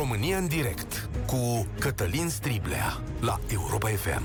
[0.00, 4.22] România în direct cu Cătălin Striblea la Europa FM.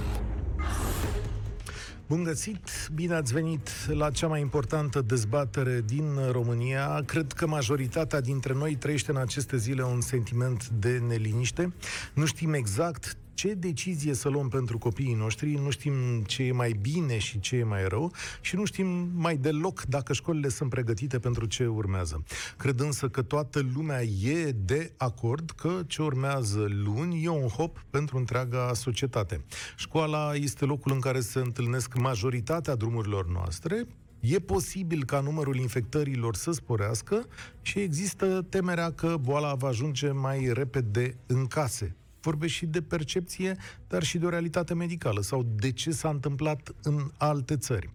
[2.08, 7.04] Bun găsit, bine ați venit la cea mai importantă dezbatere din România.
[7.06, 11.74] Cred că majoritatea dintre noi trăiește în aceste zile un sentiment de neliniște.
[12.14, 16.78] Nu știm exact ce decizie să luăm pentru copiii noștri, nu știm ce e mai
[16.82, 18.12] bine și ce e mai rău
[18.42, 22.24] și nu știm mai deloc dacă școlile sunt pregătite pentru ce urmează.
[22.58, 27.86] Cred însă că toată lumea e de acord că ce urmează luni e un hop
[27.90, 29.44] pentru întreaga societate.
[29.76, 33.88] Școala este locul în care se întâlnesc majoritatea drumurilor noastre,
[34.20, 37.28] E posibil ca numărul infectărilor să sporească
[37.62, 41.96] și există temerea că boala va ajunge mai repede în case
[42.26, 43.56] vorbești și de percepție,
[43.88, 47.90] dar și de o realitate medicală sau de ce s-a întâmplat în alte țări.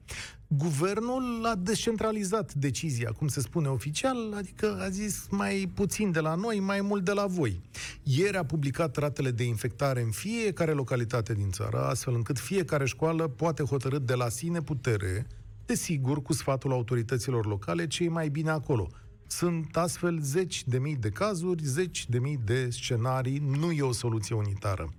[0.52, 6.34] Guvernul a descentralizat decizia, cum se spune oficial, adică a zis mai puțin de la
[6.34, 7.60] noi, mai mult de la voi.
[8.02, 13.28] Ieri a publicat ratele de infectare în fiecare localitate din țară, astfel încât fiecare școală
[13.28, 15.26] poate hotărâ de la sine putere,
[15.66, 18.88] desigur cu sfatul autorităților locale, ce e mai bine acolo
[19.30, 23.92] sunt astfel zeci de mii de cazuri, zeci de mii de scenarii, nu e o
[23.92, 24.92] soluție unitară.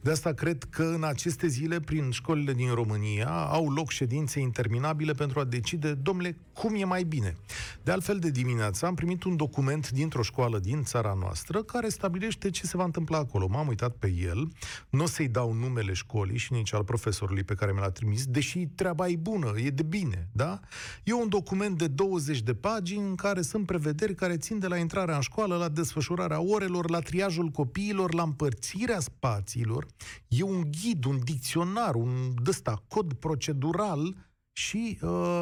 [0.00, 5.12] De asta cred că în aceste zile, prin școlile din România, au loc ședințe interminabile
[5.12, 7.36] pentru a decide, domnule, cum e mai bine.
[7.82, 12.50] De altfel, de dimineață am primit un document dintr-o școală din țara noastră care stabilește
[12.50, 13.46] ce se va întâmpla acolo.
[13.46, 14.48] M-am uitat pe el,
[14.90, 18.26] nu o să-i dau numele școlii și nici al profesorului pe care mi l-a trimis,
[18.26, 20.60] deși treaba e bună, e de bine, da?
[21.04, 24.76] E un document de 20 de pagini în care sunt prevederi care țin de la
[24.76, 29.86] intrarea în școală, la desfășurarea orelor, la triajul copiilor, la împărțirea spațiilor.
[30.28, 34.16] E un ghid, un dicționar, un dăsta, cod procedural
[34.52, 35.40] și uh,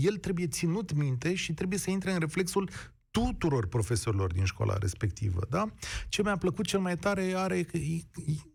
[0.00, 2.70] el trebuie ținut minte și trebuie să intre în reflexul
[3.10, 5.40] tuturor profesorilor din școala respectivă.
[5.50, 5.64] Da?
[6.08, 7.66] Ce mi-a plăcut cel mai tare are,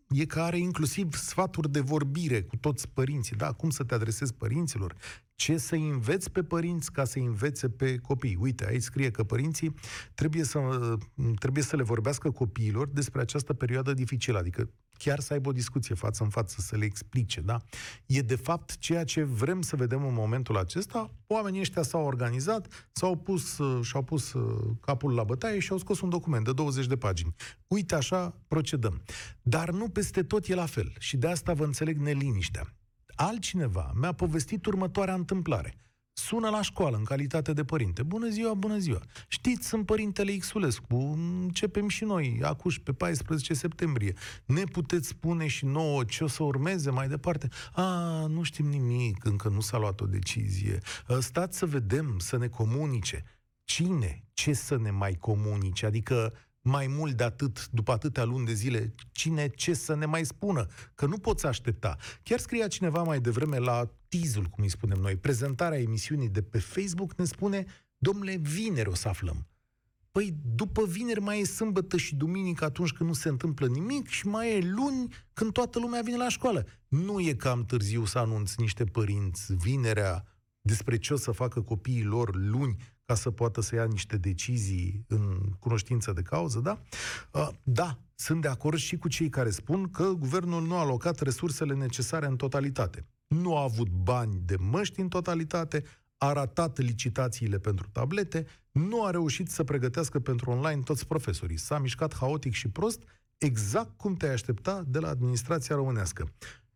[0.08, 3.36] e că are inclusiv sfaturi de vorbire cu toți părinții.
[3.36, 3.52] Da?
[3.52, 4.94] Cum să te adresezi părinților,
[5.38, 8.36] ce să înveți pe părinți ca să învețe pe copii.
[8.40, 9.74] Uite, aici scrie că părinții
[10.14, 10.58] trebuie să,
[11.38, 15.94] trebuie să le vorbească copiilor despre această perioadă dificilă, adică chiar să aibă o discuție
[15.94, 17.58] față în față, să le explice, da?
[18.06, 21.14] E de fapt ceea ce vrem să vedem în momentul acesta.
[21.26, 26.00] Oamenii ăștia s-au organizat, s-au pus, și-au pus uh, capul la bătaie și au scos
[26.00, 27.34] un document de 20 de pagini.
[27.66, 29.02] Uite, așa procedăm.
[29.42, 32.72] Dar nu peste tot e la fel și de asta vă înțeleg neliniștea
[33.20, 35.74] altcineva mi-a povestit următoarea întâmplare.
[36.12, 38.02] Sună la școală în calitate de părinte.
[38.02, 39.00] Bună ziua, bună ziua.
[39.28, 40.96] Știți, sunt părintele Xulescu.
[40.96, 44.14] Începem și noi, acuși, pe 14 septembrie.
[44.44, 47.48] Ne puteți spune și nouă ce o să urmeze mai departe?
[47.72, 50.78] A, nu știm nimic, încă nu s-a luat o decizie.
[51.18, 53.24] Stați să vedem, să ne comunice.
[53.64, 54.24] Cine?
[54.32, 55.86] Ce să ne mai comunice?
[55.86, 56.32] Adică
[56.68, 60.66] mai mult de atât, după atâtea luni de zile, cine ce să ne mai spună,
[60.94, 61.96] că nu poți aștepta.
[62.22, 66.58] Chiar scria cineva mai devreme la tizul, cum îi spunem noi, prezentarea emisiunii de pe
[66.58, 67.66] Facebook ne spune,
[67.98, 69.46] domnule, vineri o să aflăm.
[70.12, 74.26] Păi după vineri mai e sâmbătă și duminică atunci când nu se întâmplă nimic și
[74.26, 76.66] mai e luni când toată lumea vine la școală.
[76.88, 80.24] Nu e cam târziu să anunți niște părinți vinerea
[80.60, 82.76] despre ce o să facă copiii lor luni
[83.08, 86.80] ca să poată să ia niște decizii în cunoștință de cauză, da?
[87.32, 91.20] Uh, da, sunt de acord și cu cei care spun că guvernul nu a alocat
[91.20, 93.06] resursele necesare în totalitate.
[93.26, 95.84] Nu a avut bani de măști în totalitate,
[96.18, 101.56] a ratat licitațiile pentru tablete, nu a reușit să pregătească pentru online toți profesorii.
[101.56, 103.02] S-a mișcat haotic și prost,
[103.38, 106.28] exact cum te-ai aștepta de la administrația românească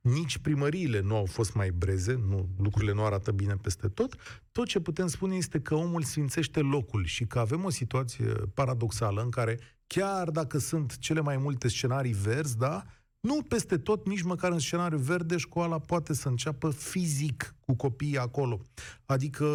[0.03, 4.15] nici primăriile nu au fost mai breze, nu, lucrurile nu arată bine peste tot.
[4.53, 9.23] Tot ce putem spune este că omul sfințește locul și că avem o situație paradoxală
[9.23, 12.85] în care, chiar dacă sunt cele mai multe scenarii verzi, da,
[13.21, 18.19] nu peste tot, nici măcar în scenariu verde, școala poate să înceapă fizic cu copiii
[18.19, 18.61] acolo.
[19.05, 19.47] Adică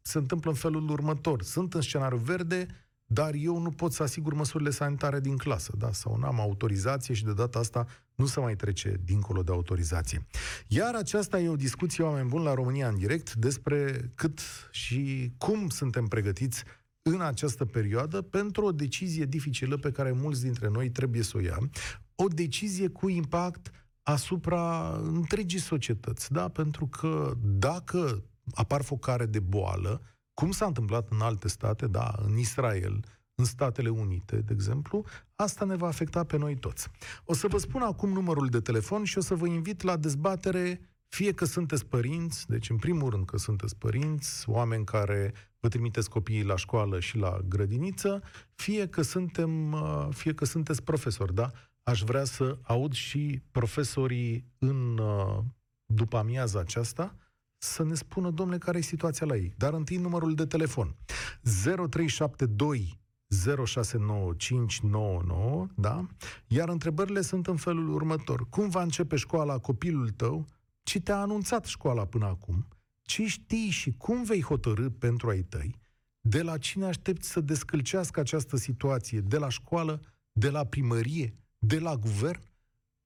[0.00, 1.42] se întâmplă în felul următor.
[1.42, 2.66] Sunt în scenariu verde,
[3.04, 5.92] dar eu nu pot să asigur măsurile sanitare din clasă, da?
[5.92, 7.86] sau n-am autorizație și de data asta
[8.22, 10.26] nu se mai trece dincolo de autorizație.
[10.66, 14.40] Iar aceasta e o discuție, oameni buni, la România în direct despre cât
[14.70, 16.64] și cum suntem pregătiți
[17.02, 21.40] în această perioadă pentru o decizie dificilă pe care mulți dintre noi trebuie să o
[21.40, 21.58] ia.
[22.14, 23.70] O decizie cu impact
[24.02, 26.48] asupra întregii societăți, da?
[26.48, 30.02] Pentru că dacă apar focare de boală,
[30.34, 35.64] cum s-a întâmplat în alte state, da, în Israel, în Statele Unite, de exemplu, asta
[35.64, 36.88] ne va afecta pe noi toți.
[37.24, 40.80] O să vă spun acum numărul de telefon și o să vă invit la dezbatere,
[41.08, 46.10] fie că sunteți părinți, deci în primul rând că sunteți părinți, oameni care vă trimiteți
[46.10, 48.22] copiii la școală și la grădiniță,
[48.54, 51.50] fie că suntem, uh, fie că sunteți profesori, da?
[51.82, 55.38] Aș vrea să aud și profesorii în uh,
[55.86, 57.16] după amiaza aceasta
[57.58, 59.54] să ne spună, domnule, care e situația la ei.
[59.56, 60.96] Dar întâi numărul de telefon.
[61.42, 63.00] 0372
[63.32, 66.06] 069599, da?
[66.46, 68.48] Iar întrebările sunt în felul următor.
[68.48, 70.46] Cum va începe școala copilul tău?
[70.82, 72.66] Ce te-a anunțat școala până acum?
[73.02, 75.76] Ce știi și cum vei hotărâ pentru ai tăi?
[76.20, 79.20] De la cine aștepți să descălcească această situație?
[79.20, 80.00] De la școală?
[80.32, 81.34] De la primărie?
[81.58, 82.40] De la guvern?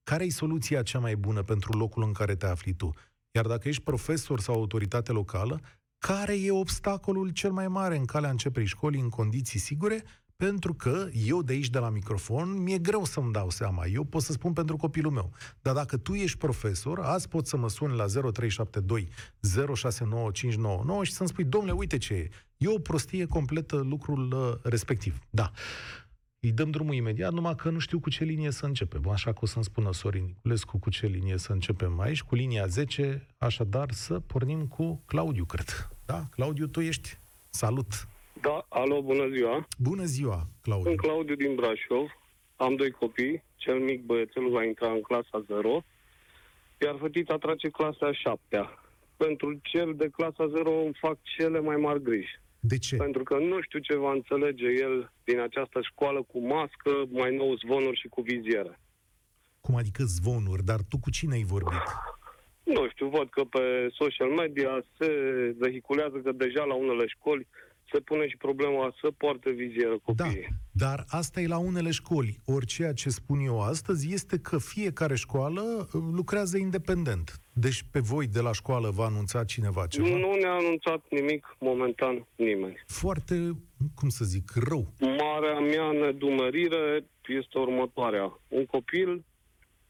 [0.03, 2.93] Care e soluția cea mai bună pentru locul în care te afli tu?
[3.31, 5.59] Iar dacă ești profesor sau autoritate locală,
[5.99, 10.03] care e obstacolul cel mai mare în calea începerii școlii în condiții sigure?
[10.35, 13.85] Pentru că eu de aici, de la microfon, mi-e greu să-mi dau seama.
[13.85, 15.31] Eu pot să spun pentru copilul meu.
[15.61, 19.07] Dar dacă tu ești profesor, azi poți să mă suni la 0372
[19.75, 22.29] 069599 și să-mi spui, domnule, uite ce e.
[22.57, 25.19] E o prostie completă lucrul uh, respectiv.
[25.29, 25.51] Da.
[26.39, 29.09] Îi dăm drumul imediat, numai că nu știu cu ce linie să începem.
[29.09, 32.65] Așa că o să-mi spună Sorin Niculescu cu ce linie să începem aici, cu linia
[32.65, 35.89] 10, așadar să pornim cu Claudiu, cred.
[36.05, 37.17] Da, Claudiu, tu ești.
[37.49, 38.07] Salut!
[38.41, 39.67] Da, alo, bună ziua.
[39.77, 40.87] Bună ziua, Claudiu.
[40.87, 42.07] Sunt Claudiu din Brașov.
[42.55, 43.43] Am doi copii.
[43.55, 45.83] Cel mic băiețel va intra în clasa 0,
[46.81, 48.69] iar fătița trage clasa 7
[49.17, 52.39] Pentru cel de clasa 0 îmi fac cele mai mari griji.
[52.59, 52.95] De ce?
[52.95, 57.55] Pentru că nu știu ce va înțelege el din această școală cu mască, mai nou
[57.55, 58.79] zvonuri și cu viziere.
[59.61, 60.63] Cum adică zvonuri?
[60.63, 61.87] Dar tu cu cine ai vorbit?
[62.63, 65.09] Nu știu, văd că pe social media se
[65.57, 67.47] vehiculează că deja la unele școli
[67.91, 70.47] se pune și problema să poartă vizieră copiii.
[70.71, 72.39] Da, dar asta e la unele școli.
[72.45, 77.41] Ori ceea ce spun eu astăzi este că fiecare școală uh, lucrează independent.
[77.53, 80.07] Deci pe voi de la școală va anunța cineva ceva?
[80.07, 82.83] Nu ne-a anunțat nimic momentan nimeni.
[82.87, 83.35] Foarte,
[83.95, 84.93] cum să zic, rău.
[84.99, 88.39] Marea mea nedumerire este următoarea.
[88.47, 89.23] Un copil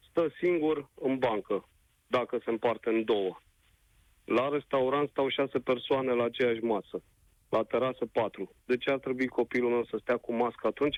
[0.09, 1.67] stă singur în bancă,
[2.07, 3.41] dacă se împarte în două.
[4.23, 7.01] La restaurant stau șase persoane la aceeași masă
[7.49, 8.55] la terasă 4.
[8.65, 10.95] De ce ar trebui copilul meu să stea cu mască atunci?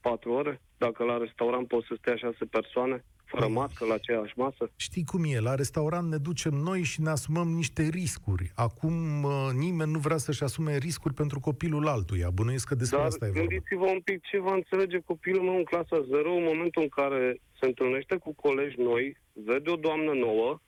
[0.00, 0.60] 4 ore?
[0.78, 4.70] Dacă la restaurant pot să stea 6 persoane fără păi, mască la aceeași masă?
[4.76, 8.50] Știi cum e, la restaurant ne ducem noi și ne asumăm niște riscuri.
[8.54, 12.30] Acum uh, nimeni nu vrea să-și asume riscuri pentru copilul altuia.
[12.30, 13.46] Bănuiesc că despre Dar asta e vorba.
[13.46, 17.40] gândiți-vă un pic ce va înțelege copilul meu în clasa 0 în momentul în care
[17.60, 20.60] se întâlnește cu colegi noi, vede o doamnă nouă,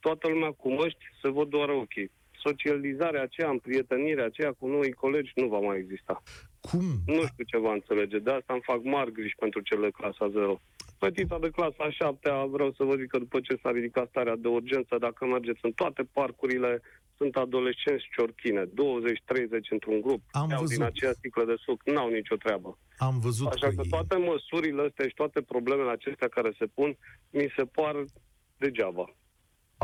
[0.00, 2.10] toată lumea cu măști, se văd doar ochii
[2.46, 6.22] socializarea aceea, împrietenirea aceea cu noi colegi nu va mai exista.
[6.60, 6.84] Cum?
[7.06, 8.18] Nu știu ce va înțelege.
[8.18, 10.60] De asta îmi fac mari griji pentru cele clasa 0.
[10.98, 14.48] Fetița de clasa 7 vreau să vă zic că după ce s-a ridicat starea de
[14.48, 16.80] urgență, dacă mergeți în toate parcurile,
[17.16, 18.70] sunt adolescenți ciorchine, 20-30
[19.70, 20.76] într-un grup, Am văzut.
[20.76, 22.78] din aceea sticlă de suc, n-au nicio treabă.
[22.96, 26.96] Am văzut Așa că, că toate măsurile astea și toate problemele acestea care se pun,
[27.30, 28.04] mi se par
[28.56, 29.14] degeaba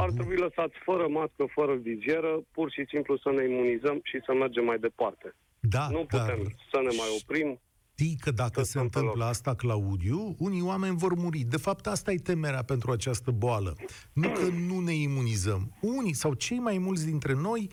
[0.03, 4.33] ar trebui lăsați fără mască, fără vizieră, pur și simplu să ne imunizăm și să
[4.33, 5.35] mergem mai departe.
[5.61, 6.55] Da, nu putem dar...
[6.73, 7.61] să ne mai oprim.
[7.93, 11.39] Știi că dacă se întâmplă asta, Claudiu, unii oameni vor muri.
[11.39, 13.77] De fapt, asta e temerea pentru această boală.
[14.13, 15.73] Nu că nu ne imunizăm.
[15.81, 17.71] Unii sau cei mai mulți dintre noi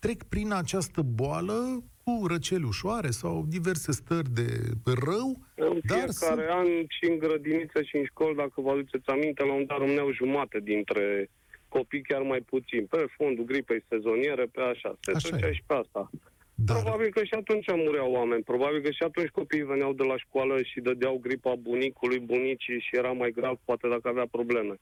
[0.00, 4.46] trec prin această boală cu răceli ușoare sau diverse stări de
[4.84, 5.28] rău.
[5.54, 6.40] În dar fiecare sunt...
[6.48, 10.12] an și în grădiniță și în școli, dacă vă aduceți aminte, la un dar rămâneau
[10.12, 11.30] jumate dintre
[11.76, 14.90] copii chiar mai puțin, pe fondul gripei sezoniere, pe așa.
[15.00, 16.10] Se așa trecea și pe asta.
[16.54, 16.76] Dar...
[16.82, 20.62] Probabil că și atunci mureau oameni, probabil că și atunci copiii veneau de la școală
[20.62, 24.74] și dădeau gripa bunicului, bunicii și era mai grav, poate dacă avea probleme.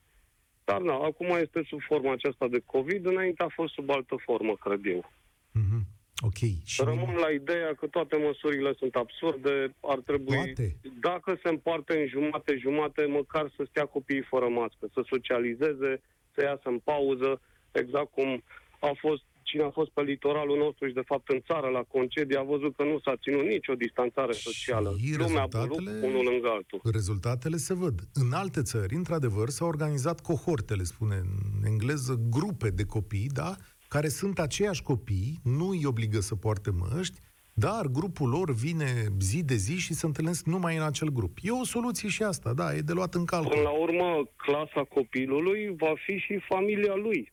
[0.64, 4.54] Dar na, acum este sub forma aceasta de COVID, înainte a fost sub altă formă,
[4.64, 5.02] cred eu.
[5.58, 5.82] Mm-hmm.
[6.28, 6.40] Ok.
[6.64, 10.76] Și Rămân la ideea că toate măsurile sunt absurde, ar trebui, toate.
[11.00, 16.00] dacă se împarte în jumate-jumate, măcar să stea copiii fără mască, să socializeze,
[16.35, 17.41] să iasă în pauză,
[17.73, 18.43] exact cum
[18.81, 22.37] a fost cine a fost pe litoralul nostru și, de fapt, în țară, la concedii,
[22.37, 24.95] a văzut că nu s-a ținut nicio distanțare socială.
[24.99, 26.81] Și Lumea rezultatele, unul lângă altul.
[26.93, 28.01] Rezultatele se văd.
[28.12, 33.57] În alte țări, într-adevăr, s-au organizat cohorte, le spune în engleză, grupe de copii, da?
[33.89, 37.21] Care sunt aceiași copii, nu îi obligă să poarte măști,
[37.66, 38.90] dar grupul lor vine
[39.21, 41.38] zi de zi și se întâlnesc numai în acel grup.
[41.42, 43.50] E o soluție și asta, da, e de luat în calcul.
[43.50, 47.33] Până la urmă, clasa copilului va fi și familia lui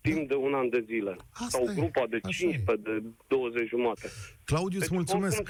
[0.00, 0.24] timp da.
[0.24, 1.16] de un an de zile.
[1.32, 2.76] Asta sau e, grupa de 15, e.
[2.76, 4.08] de 20 jumate.
[4.44, 5.42] Claudiu, deci, îți mulțumesc.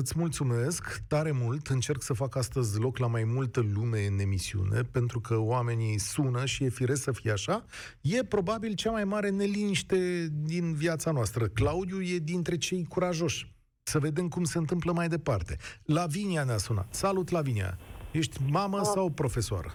[0.00, 1.66] Îți mulțumesc tare mult.
[1.66, 6.44] Încerc să fac astăzi loc la mai multă lume în emisiune, pentru că oamenii sună
[6.44, 7.64] și e firesc să fie așa.
[8.00, 11.44] E probabil cea mai mare neliniște din viața noastră.
[11.46, 13.52] Claudiu e dintre cei curajoși.
[13.82, 15.56] Să vedem cum se întâmplă mai departe.
[15.84, 16.86] Lavinia ne-a sunat.
[16.90, 17.78] Salut, Lavinia!
[18.10, 19.74] Ești mamă sau profesoară?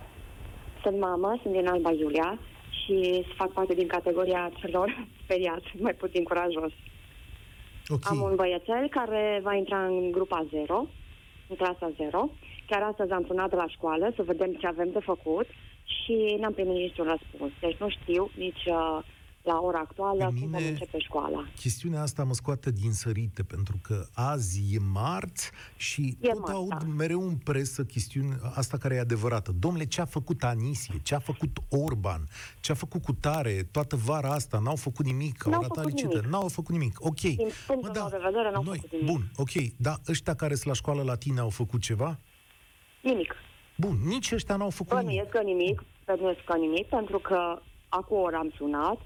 [0.84, 2.40] Sunt mamă, sunt din Alba Iulia
[2.80, 6.72] și fac parte din categoria celor speriați, mai puțin curajos.
[7.92, 8.18] Okay.
[8.18, 10.88] Am un băiețel care va intra în grupa 0,
[11.48, 12.30] în clasa 0.
[12.68, 15.48] Chiar astăzi am sunat la școală să vedem ce avem de făcut
[15.84, 17.52] și n-am primit niciun răspuns.
[17.60, 19.00] Deci nu știu nici uh,
[19.44, 21.44] la ora actuală Pe cum vom începe școala.
[21.56, 26.54] Chestiunea asta mă scoate din sărite, pentru că azi e marți și E tot marți,
[26.54, 26.86] aud da.
[26.98, 29.52] mereu în presă chestiune asta care e adevărată.
[29.60, 32.28] Domnule, ce a făcut Anisie, ce a făcut Orban,
[32.60, 35.92] ce a făcut cu tare, toată vara asta, n-au făcut nimic, au N-au ratat făcut
[35.92, 36.30] licite, nimic.
[36.32, 37.06] n-au făcut nimic.
[37.06, 37.20] Ok.
[37.20, 39.08] Din punctul Mă, da, meu de vedere, n-au noi, făcut nimic.
[39.12, 42.20] Bun, ok, dar ăștia care sunt la școală la tine au făcut ceva?
[43.02, 43.34] Nimic.
[43.78, 45.08] Bun, nici ăștia n-au făcut nimic.
[45.08, 48.98] Bănuiesc că nimic, bănuiesc că nimic, pentru că acum o oră am sunat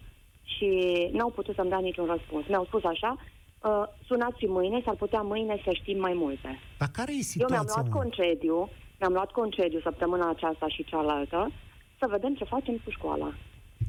[0.45, 0.69] și
[1.11, 2.47] n-au putut să-mi dea niciun răspuns.
[2.47, 6.59] Mi-au spus așa, uh, sunați și mâine, s-ar putea mâine să știm mai multe.
[6.77, 7.55] Dar care e Eu situația?
[7.55, 7.99] mi-am luat mă?
[7.99, 11.51] concediu, mi-am luat concediu săptămâna aceasta și cealaltă,
[11.99, 13.33] să vedem ce facem cu școala.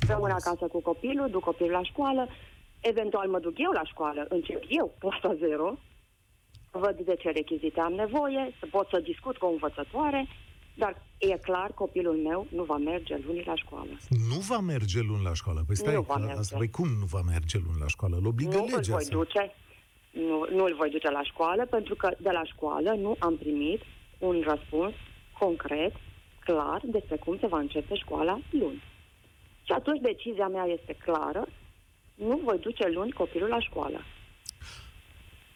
[0.08, 2.28] Rămân acasă cu copilul, duc copilul la școală,
[2.80, 5.78] eventual mă duc eu la școală, încep eu clasa 0,
[6.70, 10.26] văd de ce rechizite am nevoie, să pot să discut cu o învățătoare,
[10.76, 13.90] dar e clar, copilul meu nu va merge luni la școală.
[14.28, 15.64] Nu va merge luni la școală.
[15.66, 16.38] Păi stai, Nu va că merge.
[16.38, 18.16] asta, păi cum nu va merge luni la școală?
[18.16, 19.11] Îl obligă nu îl legea voi să...
[19.11, 19.54] duce,
[20.11, 23.80] nu, nu îl voi duce la școală, pentru că de la școală nu am primit
[24.18, 24.92] un răspuns
[25.38, 25.92] concret,
[26.38, 28.83] clar, despre cum se va începe școala luni.
[29.62, 31.47] Și atunci decizia mea este clară,
[32.14, 34.00] nu voi duce luni copilul la școală.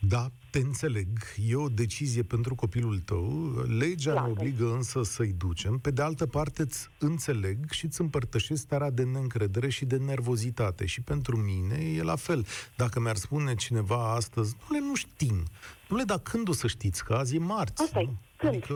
[0.00, 1.08] Da, te înțeleg.
[1.48, 3.50] E o decizie pentru copilul tău.
[3.78, 4.30] Legea ne Lasă-l.
[4.30, 5.78] obligă însă să-i ducem.
[5.78, 10.86] Pe de altă parte, îți înțeleg și îți împărtășesc starea de neîncredere și de nervozitate.
[10.86, 12.46] Și pentru mine e la fel.
[12.76, 15.42] Dacă mi-ar spune cineva astăzi, nu nu știm.
[15.88, 17.04] Nu dar când o să știți?
[17.04, 17.82] Că azi e marți.
[17.82, 18.04] Asta-i.
[18.04, 18.18] nu?
[18.36, 18.52] Când?
[18.52, 18.74] Adică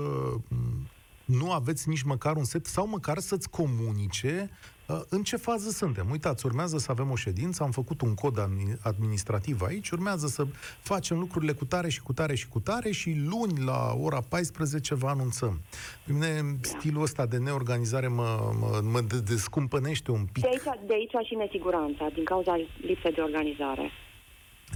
[0.48, 0.88] m,
[1.24, 4.73] nu aveți nici măcar un set sau măcar să-ți comunice uh,
[5.08, 6.10] în ce fază suntem.
[6.10, 10.46] Uitați, urmează să avem o ședință, am făcut un cod admi- administrativ aici, urmează să
[10.80, 14.94] facem lucrurile cu tare și cu tare și cu tare și luni la ora 14
[14.94, 15.60] vă anunțăm.
[16.06, 20.42] Pe mine stilul ăsta de neorganizare mă, mă, mă de- descumpănește un pic.
[20.42, 23.90] De aici, de aici și nesiguranța, din cauza lipsei de organizare.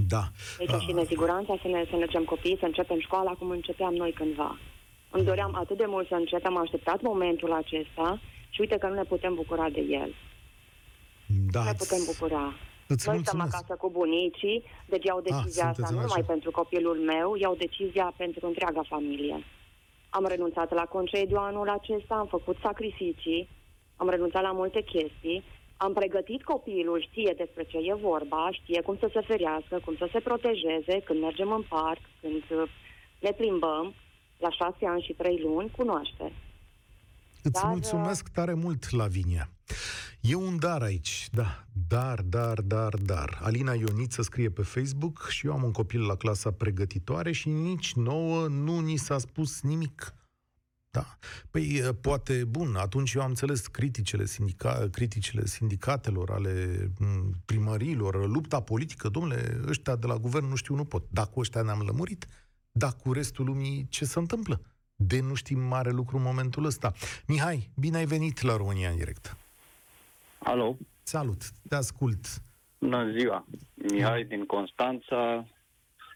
[0.08, 0.22] Da.
[0.58, 3.94] De aici și nesiguranța să ne, să ne ducem copiii, să începem școala cum începeam
[3.94, 4.58] noi cândva.
[5.10, 8.20] Îmi doream atât de mult să începem, am așteptat momentul acesta
[8.58, 10.14] și uite că nu ne putem bucura de el.
[11.50, 12.44] Da, Nu ne putem bucura.
[12.92, 13.54] Îți Noi stăm mulțumesc.
[13.54, 16.32] acasă cu bunicii, deci iau decizia Ah, asta sunteți nu în numai așa.
[16.32, 19.44] pentru copilul meu, iau decizia pentru întreaga familie.
[20.10, 23.48] Am renunțat la concediu anul acesta, am făcut sacrificii,
[23.96, 25.44] am renunțat la multe chestii,
[25.76, 30.08] am pregătit copilul, știe despre ce e vorba, știe cum să se ferească, cum să
[30.12, 32.68] se protejeze, când mergem în parc, când uh,
[33.20, 33.94] ne plimbăm,
[34.38, 36.32] la șase ani și trei luni, cunoaște.
[37.48, 39.50] Îți Dar, mulțumesc tare mult, Lavinia.
[40.20, 41.64] E un dar aici, da.
[41.88, 43.38] Dar, dar, dar, dar.
[43.42, 47.94] Alina Ioniță scrie pe Facebook și eu am un copil la clasa pregătitoare și nici
[47.94, 50.14] nouă nu ni s-a spus nimic.
[50.90, 51.18] Da.
[51.50, 58.60] Păi, poate, bun, atunci eu am înțeles criticele, sindica- criticile sindicatelor, ale m, primăriilor, lupta
[58.60, 59.08] politică.
[59.08, 61.04] Domnule, ăștia de la guvern nu știu, nu pot.
[61.10, 62.26] Dacă cu ăștia ne-am lămurit,
[62.72, 64.60] dar cu restul lumii ce se întâmplă?
[65.00, 66.92] De nu știm mare lucru în momentul ăsta.
[67.26, 69.36] Mihai, bine ai venit la România în direct.
[70.38, 72.26] Alo, Salut, te ascult.
[72.78, 73.44] bună ziua.
[73.74, 75.46] Mihai din Constanța,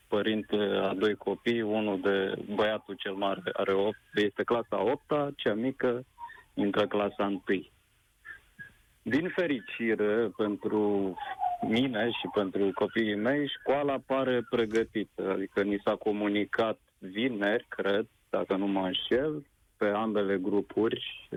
[0.07, 5.55] părinte a doi copii, unul de băiatul cel mare are 8, este clasa 8 cea
[5.55, 6.05] mică
[6.55, 7.67] intră clasa 1.
[9.03, 11.15] Din fericire pentru
[11.69, 18.57] mine și pentru copiii mei, școala pare pregătită, adică ni s-a comunicat vineri, cred, dacă
[18.57, 19.47] nu mă înșel,
[19.77, 21.29] pe ambele grupuri,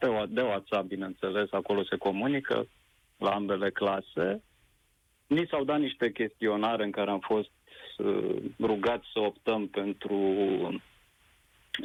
[0.00, 2.66] de, Wha- de WhatsApp, bineînțeles, acolo se comunică
[3.18, 4.42] la ambele clase.
[5.26, 7.50] Ni s-au dat niște chestionare în care am fost
[7.98, 10.18] uh, rugați să optăm pentru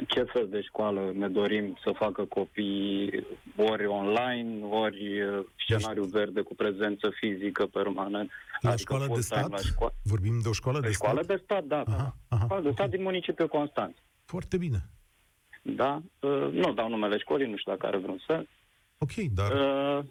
[0.08, 6.40] ce fel de școală ne dorim să facă copiii, ori online, ori uh, scenariu verde
[6.40, 8.30] cu prezență fizică permanent.
[8.60, 9.50] La Adică școală de full-time stat?
[9.50, 11.36] La școală, Vorbim de o școală de, de școală stat?
[11.36, 11.82] de stat, da.
[11.86, 11.92] da.
[11.94, 12.92] Aha, aha, Școală de stat ok.
[12.92, 13.98] din municipiul Constanța.
[14.30, 14.90] Foarte bine.
[15.62, 16.02] Da?
[16.20, 18.46] Uh, nu dau numele școlii, nu știu dacă are vreun sens.
[18.98, 20.04] Ok, dar Uh,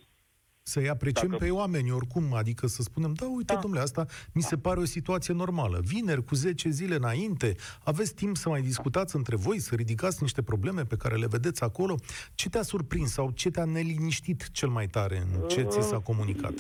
[0.62, 1.44] Să-i apreciem Dacă...
[1.44, 3.60] pe oameni oricum, adică să spunem, da, uite, da.
[3.60, 5.80] domnule, asta mi se pare o situație normală.
[5.84, 10.42] Vineri, cu 10 zile înainte, aveți timp să mai discutați între voi, să ridicați niște
[10.42, 11.96] probleme pe care le vedeți acolo.
[12.36, 16.54] Ce te-a surprins sau ce te-a neliniștit cel mai tare în ce ți s-a comunicat?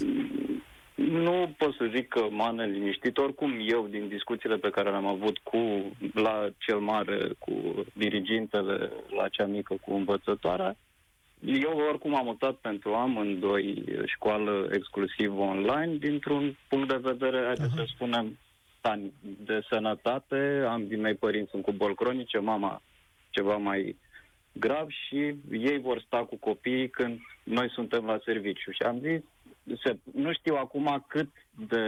[1.07, 3.17] Nu pot să zic că m-a neliniștit.
[3.17, 9.27] Oricum, eu, din discuțiile pe care le-am avut cu la cel mare, cu dirigintele, la
[9.27, 10.75] cea mică, cu învățătoarea,
[11.45, 17.83] eu oricum am optat pentru amândoi școală exclusiv online, dintr-un punct de vedere, haideți să
[17.87, 18.37] spunem,
[19.21, 20.65] de sănătate.
[20.67, 22.81] Ambii mei părinți sunt cu boli cronice, mama
[23.29, 23.95] ceva mai
[24.51, 28.71] grav și ei vor sta cu copiii când noi suntem la serviciu.
[28.71, 29.21] Și am zis,
[29.83, 31.29] se, nu știu acum cât
[31.67, 31.83] de,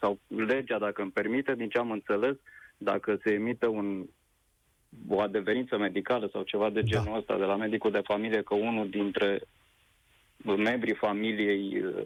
[0.00, 2.36] sau legea, dacă îmi permite, din ce am înțeles,
[2.78, 4.06] dacă se emite un,
[5.08, 6.86] o adeverință medicală sau ceva de da.
[6.86, 7.18] genul da.
[7.18, 9.40] ăsta de la medicul de familie că unul dintre
[10.44, 12.04] membrii familiei uh,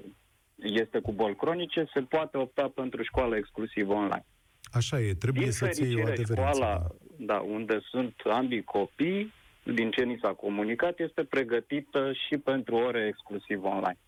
[0.56, 4.26] este cu boli cronice, se poate opta pentru școală exclusiv online.
[4.72, 6.34] Așa e, trebuie din să-ți iei o adeverință.
[6.34, 6.86] Școala,
[7.16, 9.32] da, unde sunt ambii copii,
[9.62, 13.98] din ce ni s-a comunicat, este pregătită și pentru ore exclusiv online.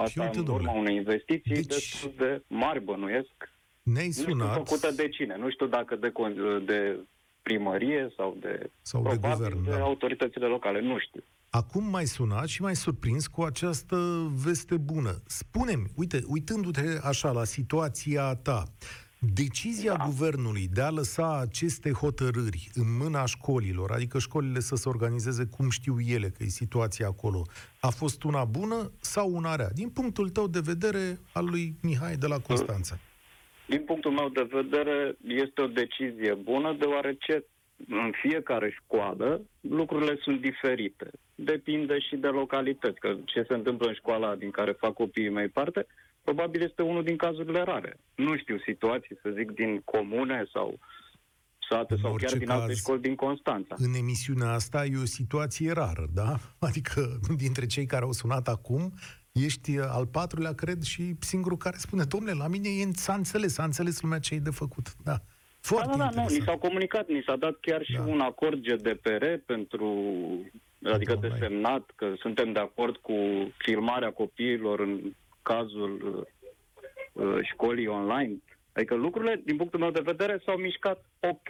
[0.00, 1.66] Asta uite, în urma unei investiții deci...
[1.66, 3.50] destul de mari, bănuiesc.
[3.82, 4.56] Ne-ai sunat...
[4.56, 6.12] Nu știu făcută de cine, nu știu dacă de,
[6.64, 6.98] de
[7.42, 9.80] primărie sau de, sau de, guvern, de da.
[9.80, 11.24] autoritățile locale, nu știu.
[11.50, 13.96] Acum mai sunat și mai surprins cu această
[14.44, 15.22] veste bună.
[15.26, 18.62] Spune-mi, uite, uitându-te așa la situația ta,
[19.18, 20.04] Decizia da.
[20.04, 25.70] guvernului de a lăsa aceste hotărâri în mâna școlilor, adică școlile să se organizeze cum
[25.70, 27.42] știu ele că e situația acolo,
[27.80, 29.70] a fost una bună sau una rea?
[29.74, 32.98] Din punctul tău de vedere al lui Mihai de la Constanța.
[33.66, 37.44] Din punctul meu de vedere, este o decizie bună, deoarece
[37.88, 41.10] în fiecare școală lucrurile sunt diferite.
[41.34, 45.48] Depinde și de localități, că ce se întâmplă în școala din care fac copiii mei
[45.48, 45.86] parte,
[46.28, 47.96] probabil este unul din cazurile rare.
[48.14, 50.78] Nu știu situații, să zic, din comune sau
[51.70, 53.74] sate în sau chiar din caz, alte școli din Constanța.
[53.78, 56.36] În emisiunea asta e o situație rară, da?
[56.68, 57.00] Adică
[57.36, 58.92] dintre cei care au sunat acum,
[59.32, 63.64] ești al patrulea, cred, și singurul care spune, domnule, la mine e, s-a înțeles, s-a
[63.64, 64.86] înțeles lumea ce e de făcut.
[65.04, 65.16] Da.
[65.60, 68.02] Foarte da, da, da, nu, ni s-au comunicat, ni s-a dat chiar și da.
[68.02, 69.88] un acord GDPR pentru,
[70.82, 73.14] adică de semnat, că suntem de acord cu
[73.58, 75.00] filmarea copiilor în
[75.52, 78.36] cazul uh, uh, școlii online.
[78.72, 81.48] Adică lucrurile, din punctul meu de vedere, s-au mișcat ok.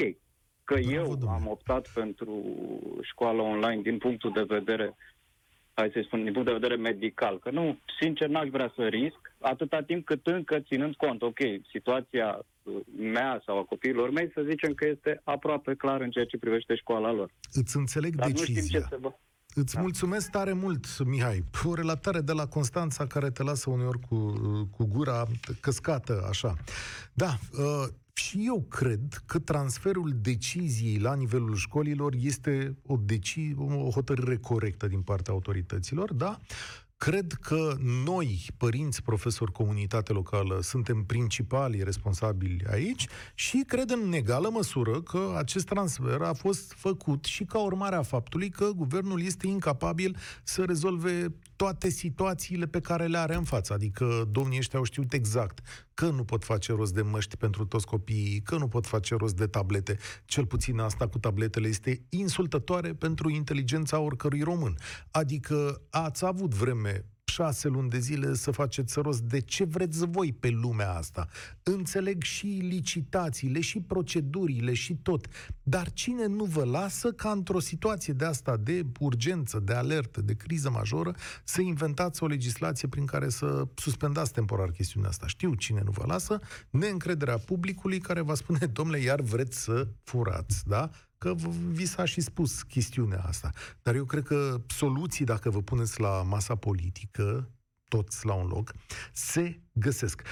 [0.64, 1.30] Că Bravo, eu domnule.
[1.40, 2.32] am optat pentru
[3.02, 4.96] școală online din punctul de vedere,
[5.74, 7.38] hai să spun, din punct de vedere medical.
[7.38, 11.38] Că nu, sincer, n-aș vrea să risc, atâta timp cât încă ținând cont, ok,
[11.70, 12.28] situația
[12.62, 16.38] uh, mea sau a copiilor mei, să zicem că este aproape clar în ceea ce
[16.38, 17.30] privește școala lor.
[17.52, 18.54] Îți înțeleg Dar decizia.
[18.54, 19.18] Nu știm ce se va...
[19.58, 19.80] Îți da.
[19.80, 21.44] mulțumesc tare mult, Mihai.
[21.64, 24.16] O relatare de la Constanța care te lasă uneori cu,
[24.70, 25.26] cu gura
[25.60, 26.54] căscată, așa.
[27.12, 33.90] Da, uh, și eu cred că transferul deciziei la nivelul școlilor este o, deci, o
[33.90, 36.38] hotărâre corectă din partea autorităților, da?
[36.98, 44.48] Cred că noi, părinți, profesori, comunitate locală, suntem principalii responsabili aici și cred în egală
[44.52, 49.46] măsură că acest transfer a fost făcut și ca urmare a faptului că guvernul este
[49.46, 53.72] incapabil să rezolve toate situațiile pe care le are în față.
[53.72, 55.60] Adică domnii ăștia au știut exact
[55.94, 59.36] că nu pot face rost de măști pentru toți copiii, că nu pot face rost
[59.36, 59.98] de tablete.
[60.24, 64.76] Cel puțin asta cu tabletele este insultătoare pentru inteligența oricărui român.
[65.10, 70.32] Adică ați avut vreme șase luni de zile să faceți rost de ce vreți voi
[70.32, 71.26] pe lumea asta.
[71.62, 75.26] Înțeleg și licitațiile, și procedurile, și tot.
[75.62, 80.34] Dar cine nu vă lasă ca într-o situație de asta de urgență, de alertă, de
[80.34, 85.26] criză majoră, să inventați o legislație prin care să suspendați temporar chestiunea asta?
[85.26, 86.38] Știu cine nu vă lasă,
[86.70, 90.90] neîncrederea publicului care va spune, domnule, iar vreți să furați, da?
[91.18, 91.34] Că
[91.70, 93.50] vi s-a și spus chestiunea asta.
[93.82, 97.50] Dar eu cred că soluții, dacă vă puneți la masa politică,
[97.88, 98.72] toți la un loc,
[99.12, 100.22] se găsesc.
[100.22, 100.26] 0372069599.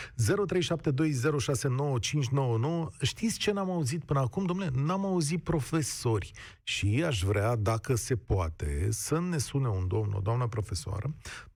[3.00, 4.70] Știți ce n-am auzit până acum, domnule?
[4.74, 6.30] N-am auzit profesori
[6.62, 11.14] și aș vrea, dacă se poate, să ne sune un domn, o doamnă profesoară,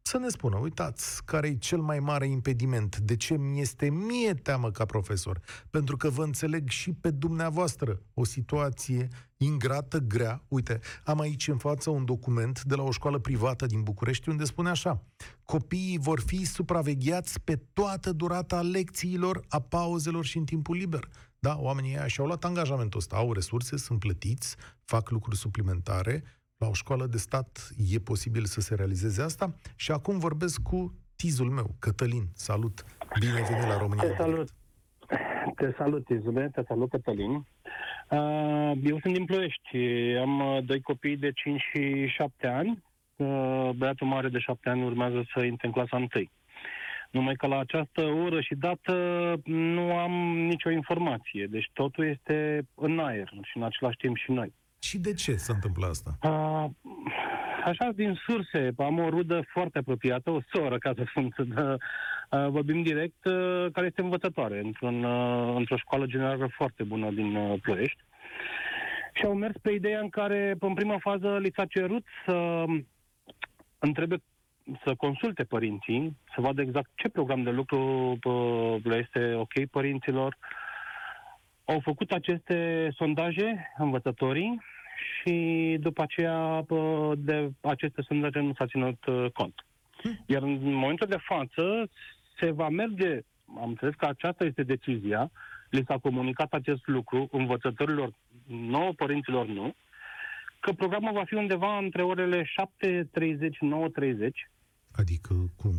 [0.09, 4.35] să ne spună, uitați, care e cel mai mare impediment, de ce mi este mie
[4.35, 5.41] teamă ca profesor,
[5.71, 10.45] pentru că vă înțeleg și pe dumneavoastră o situație ingrată, grea.
[10.49, 14.45] Uite, am aici în față un document de la o școală privată din București unde
[14.45, 15.03] spune așa,
[15.45, 21.09] copiii vor fi supravegheați pe toată durata lecțiilor, a pauzelor și în timpul liber.
[21.39, 26.23] Da, oamenii ăia și-au luat angajamentul ăsta, au resurse, sunt plătiți, fac lucruri suplimentare,
[26.59, 29.55] La o școală de stat e posibil să se realizeze asta?
[29.77, 32.25] Și acum vorbesc cu tizul meu, Cătălin.
[32.35, 32.85] Salut!
[33.21, 34.09] Bine ai venit la România.
[34.09, 34.49] Te salut!
[35.57, 37.31] Te salut, Izule, te salut, Cătălin.
[37.31, 39.77] Uh, eu sunt din Ploiești.
[40.21, 42.85] Am uh, doi copii de 5 și 7 ani.
[43.17, 46.07] Uh, băiatul mare de 7 ani urmează să intre în clasa 1.
[47.11, 48.95] Numai că la această oră și dată
[49.45, 51.47] nu am nicio informație.
[51.47, 54.55] Deci totul este în aer și în același timp și noi.
[54.79, 56.19] Și de ce se întâmplă asta?
[56.23, 56.65] Uh,
[57.65, 61.77] așa, din surse, am o rudă foarte apropiată, o soră, ca să spun, să
[62.31, 67.37] uh, vorbim direct, uh, care este învățătoare într-un, uh, într-o școală generală foarte bună din
[67.37, 68.03] uh, Ploiești.
[69.13, 72.65] Și au mers pe ideea în care, în prima fază, li s-a cerut să
[73.79, 74.23] întrebe
[74.85, 78.19] să consulte părinții, să vadă exact ce program de lucru
[78.83, 80.37] le este ok părinților.
[81.69, 84.61] Au făcut aceste sondaje învățătorii
[84.99, 86.65] și după aceea
[87.17, 89.67] de aceste sondaje nu s-a ținut uh, cont.
[90.03, 90.25] Hm.
[90.27, 91.91] Iar în momentul de față
[92.39, 93.21] se va merge,
[93.61, 95.31] am înțeles că aceasta este decizia,
[95.71, 98.13] li s-a comunicat acest lucru învățătorilor,
[98.47, 99.75] nouă părinților nu,
[100.61, 102.47] că programul va fi undeva între orele 7.30-9.30
[104.93, 105.75] Adică cum?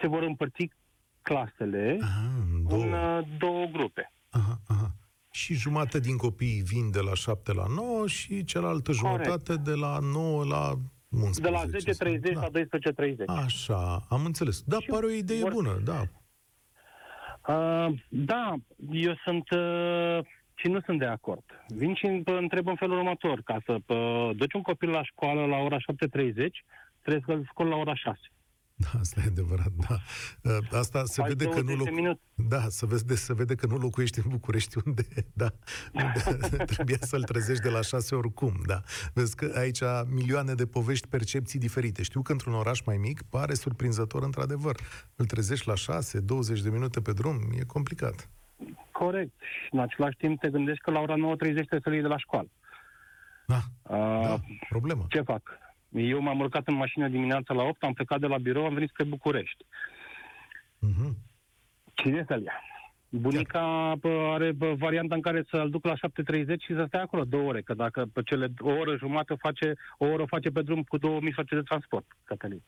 [0.00, 0.70] Se vor împărți
[1.22, 4.12] clasele aha, în două, în, uh, două grupe.
[5.34, 5.42] Aha, aha.
[5.42, 9.24] Și jumătate din copii vin de la 7 la 9 și cealaltă Corect.
[9.24, 10.72] jumătate de la 9 la
[11.10, 11.40] 11.
[11.40, 11.62] De la
[12.18, 12.40] 10.30 da.
[12.40, 12.48] la
[13.04, 13.44] 12.30.
[13.44, 14.62] Așa, am înțeles.
[14.66, 15.52] Da, și pare o idee vor...
[15.52, 16.02] bună, da.
[17.46, 18.54] Uh, da,
[18.90, 20.18] eu sunt uh,
[20.54, 21.44] și nu sunt de acord.
[21.68, 25.56] Vin și întreb în felul următor, ca să uh, duci un copil la școală la
[25.56, 25.82] ora 7.30,
[27.02, 28.18] trebuie să-l scol la ora 6.
[28.76, 29.98] Da, asta e adevărat, da.
[30.44, 31.88] Ă, asta se Ai vede că nu loc...
[32.34, 35.48] Da, se vede, se vede că nu locuiești în București unde, da,
[35.92, 38.82] unde trebuia să-l trezești de la șase oricum, da.
[39.12, 42.02] Vezi că aici milioane de povești, percepții diferite.
[42.02, 44.76] Știu că într-un oraș mai mic pare surprinzător într-adevăr.
[45.16, 48.28] Îl trezești la șase, 20 de minute pe drum, e complicat.
[48.92, 49.32] Corect.
[49.40, 52.18] Și în același timp te gândești că la ora 9.30 trebuie să-l iei de la
[52.18, 52.48] școală.
[53.46, 54.36] Da, uh, da,
[54.68, 55.06] problemă.
[55.08, 55.42] Ce fac?
[55.94, 58.88] Eu m-am urcat în mașină dimineața la 8, am plecat de la birou, am venit
[58.88, 59.64] spre București.
[60.86, 61.12] Uh-huh.
[61.94, 62.60] Cine să-l ia?
[63.08, 65.98] Bunica are varianta în care să-l duc la 7.30
[66.46, 70.06] și să stea acolo două ore, că dacă pe cele o oră jumătate face, o
[70.06, 72.62] oră face pe drum cu două mijloace de transport, Cătălin.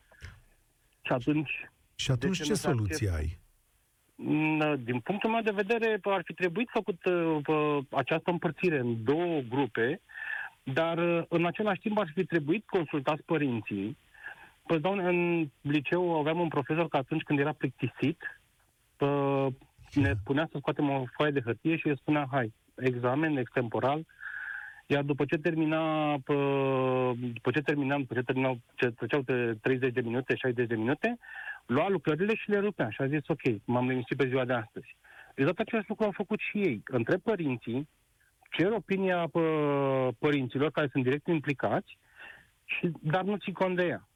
[1.01, 1.51] Și atunci...
[1.95, 3.39] Și atunci ce, ce soluție ai?
[4.77, 10.01] Din punctul meu de vedere, ar fi trebuit făcut uh, această împărțire în două grupe,
[10.73, 13.97] dar uh, în același timp ar fi trebuit consultați părinții.
[14.65, 18.41] Păi, doamne, în liceu aveam un profesor care atunci când era plictisit,
[18.97, 19.47] pă,
[19.93, 24.05] ne punea să scoatem o foaie de hârtie și îi spunea, hai, examen extemporal,
[24.85, 26.35] iar după ce termina, pă,
[27.33, 31.17] după ce terminam, după ce terminau, ce treceau de 30 de minute, 60 de minute,
[31.65, 34.95] lua lucrările și le rupea și a zis, ok, m-am liniștit pe ziua de astăzi.
[35.35, 36.81] Exact același lucru au făcut și ei.
[36.85, 37.87] Între părinții,
[38.49, 39.41] cer opinia pă,
[40.19, 41.97] părinților care sunt direct implicați,
[42.67, 44.07] și, dar nu ții cont de ea.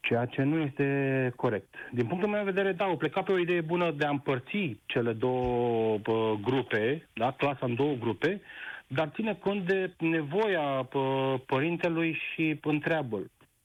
[0.00, 1.74] Ceea ce nu este corect.
[1.92, 4.76] Din punctul meu de vedere, da, au plecat pe o idee bună de a împărți
[4.86, 8.40] cele două pă, grupe, da, clasa în două grupe,
[8.86, 13.22] dar ține cont de nevoia pă, părintelui și întreabă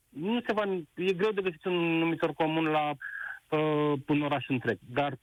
[0.09, 2.91] Nu se va, e greu de găsit un numitor comun la
[3.47, 3.57] pă,
[4.07, 5.17] un oraș întreg, dar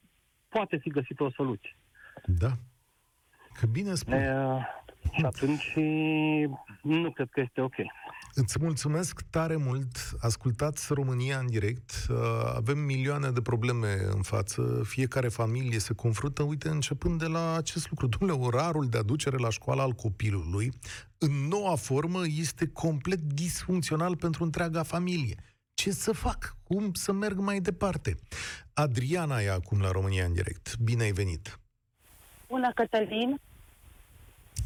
[0.48, 1.76] poate fi găsită o soluție.
[2.24, 2.50] Da,
[3.60, 4.14] Că bine spui.
[5.12, 5.72] și atunci
[6.82, 7.74] nu cred că este ok.
[8.34, 9.96] Îți mulțumesc tare mult.
[10.20, 12.06] Ascultați România în direct.
[12.54, 14.82] Avem milioane de probleme în față.
[14.84, 18.06] Fiecare familie se confruntă, uite, începând de la acest lucru.
[18.06, 20.72] Domnule, orarul de aducere la școală al copilului,
[21.18, 25.36] în noua formă, este complet disfuncțional pentru întreaga familie.
[25.74, 26.56] Ce să fac?
[26.62, 28.16] Cum să merg mai departe?
[28.74, 30.76] Adriana e acum la România în direct.
[30.78, 31.58] Bine ai venit!
[32.48, 33.40] Bună, Cătălin!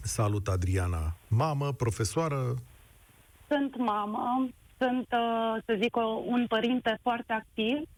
[0.02, 1.16] Salut, Adriana!
[1.28, 2.54] Mamă, profesoară?
[3.48, 7.88] Sunt mamă, sunt, uh, să zic, un părinte foarte activ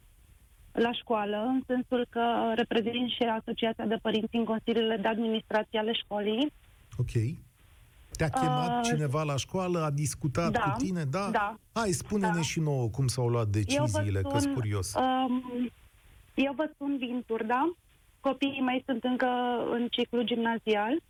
[0.72, 5.92] la școală, în sensul că reprezint și Asociația de Părinți în Consiliile de Administrație ale
[5.92, 6.52] școlii.
[6.98, 7.10] Ok.
[8.16, 11.28] Te-a chemat uh, cineva la școală, a discutat da, cu tine, da?
[11.32, 11.56] Da.
[11.72, 12.40] Hai, spune-ne da.
[12.40, 14.94] și nouă cum s-au luat deciziile, că sunt curios.
[14.94, 15.70] Um,
[16.34, 17.76] eu vă spun din Turda,
[18.20, 19.26] Copiii mei sunt încă
[19.70, 21.02] în ciclu gimnazial.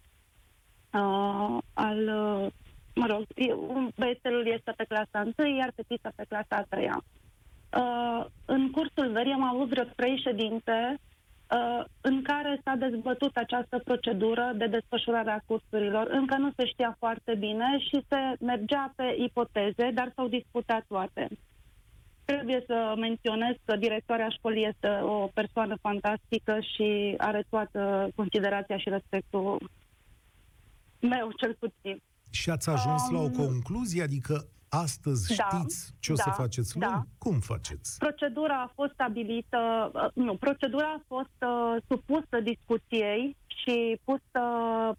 [0.93, 2.47] Uh, al, uh,
[2.95, 3.25] mă rog,
[3.69, 9.33] un băiețelul este pe clasa 1, iar fetița pe clasa 3 uh, În cursul verii
[9.33, 15.41] am avut vreo trei ședințe uh, în care s-a dezbătut această procedură de desfășurare a
[15.47, 16.07] cursurilor.
[16.11, 21.29] Încă nu se știa foarte bine și se mergea pe ipoteze, dar s-au discutat toate.
[22.25, 28.89] Trebuie să menționez că directoarea școlii este o persoană fantastică și are toată considerația și
[28.89, 29.59] respectul
[31.03, 32.03] meu, cel puțin.
[32.31, 34.03] Și ați ajuns um, la o concluzie?
[34.03, 36.91] Adică astăzi da, știți ce o da, să faceți luni?
[36.91, 37.03] Da.
[37.19, 37.99] Cum faceți?
[37.99, 44.43] Procedura a fost stabilită, uh, nu, procedura a fost uh, supusă discuției și pusă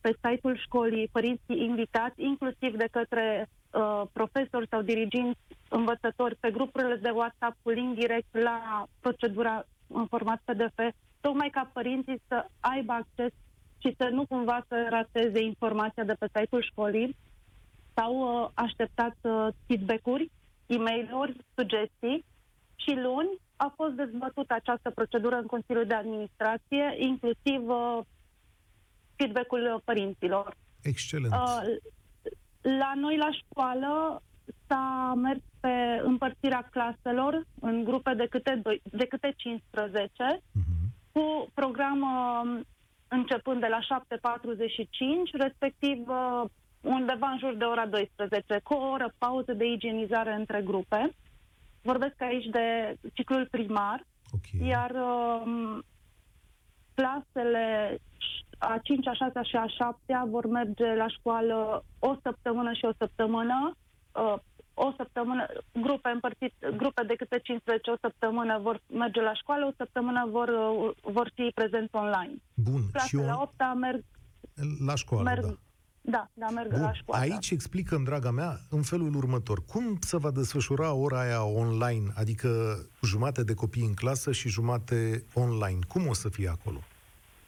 [0.01, 5.39] pe site-ul școlii părinții invitați, inclusiv de către uh, profesori sau diriginți
[5.69, 10.77] învățători pe grupurile de WhatsApp cu link direct la procedura în format PDF,
[11.19, 13.31] tocmai ca părinții să aibă acces
[13.83, 17.15] și să nu cumva să rateze informația de pe site-ul școlii.
[17.95, 20.31] sau uh, așteptat uh, feedback-uri,
[20.65, 22.25] e mail sugestii
[22.75, 27.99] și luni a fost dezbătută această procedură în Consiliul de Administrație, inclusiv uh,
[29.15, 30.55] feedback-ul părinților.
[30.81, 31.33] Excelent.
[31.33, 31.61] Uh,
[32.61, 34.21] la noi la școală
[34.67, 40.41] s-a mers pe împărțirea claselor în grupe de câte, doi, de câte 15, uh-huh.
[40.51, 40.93] Mhm.
[41.11, 42.61] cu program uh,
[43.13, 43.85] începând de la 7.45,
[45.31, 46.43] respectiv uh,
[46.81, 51.15] undeva în jur de ora 12, cu o oră pauză de igienizare între grupe.
[51.81, 54.67] Vorbesc aici de ciclul primar, okay.
[54.67, 55.79] iar uh,
[56.93, 57.97] clasele
[58.57, 62.91] a 5, a 6 și a 7 vor merge la școală o săptămână și o
[62.97, 63.77] săptămână,
[64.11, 64.35] uh,
[64.73, 69.73] o săptămână, grupe împărțit, grupe de câte 15 o săptămână vor merge la școală, o
[69.77, 72.33] săptămână vor, uh, vor fi prezenți online.
[72.53, 72.81] Bun.
[72.91, 74.03] Clasele și la 8 merg
[74.85, 75.55] la școală, merg, da.
[76.05, 76.81] Da, da, merg Bun.
[76.81, 77.23] la școală.
[77.23, 79.65] Aici explicăm, draga mea, în felul următor.
[79.65, 82.49] Cum se va desfășura ora aia online, adică
[83.03, 85.79] jumate de copii în clasă și jumate online?
[85.87, 86.79] Cum o să fie acolo?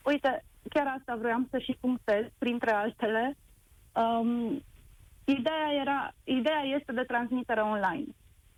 [0.04, 3.38] Uite, chiar asta vreau să și punctez, printre altele.
[3.94, 4.64] Um,
[5.26, 8.06] ideea, era, ideea este de transmitere online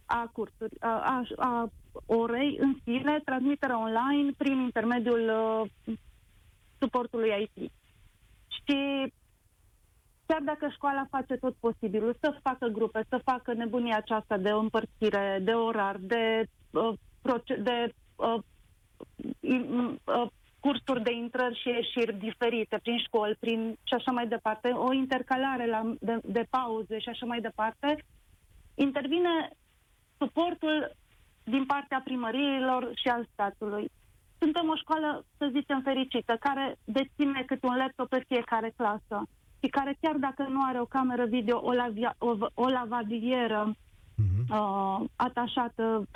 [0.06, 1.70] a cursuri, a, a, a
[2.06, 5.30] orei în sine, transmitere online prin intermediul
[5.86, 5.94] uh,
[6.80, 7.72] suportului IT.
[8.48, 9.12] Și
[10.26, 15.40] chiar dacă școala face tot posibilul să facă grupe, să facă nebunia aceasta de împărțire,
[15.42, 16.94] de orar, de, uh,
[17.64, 18.40] de uh,
[20.04, 20.28] uh,
[20.68, 25.66] cursuri de intrări și ieșiri diferite prin școli, prin și așa mai departe, o intercalare
[25.68, 28.04] la, de, de pauze și așa mai departe,
[28.76, 29.34] intervine
[30.18, 30.96] suportul
[31.44, 33.92] din partea primăriilor și al statului.
[34.40, 39.18] Suntem o școală, să zicem, fericită, care deține câte un laptop pe fiecare clasă
[39.62, 44.50] și care chiar dacă nu are o cameră video, o, lavia, o, o lavadieră uh-huh.
[44.50, 46.08] uh, atașată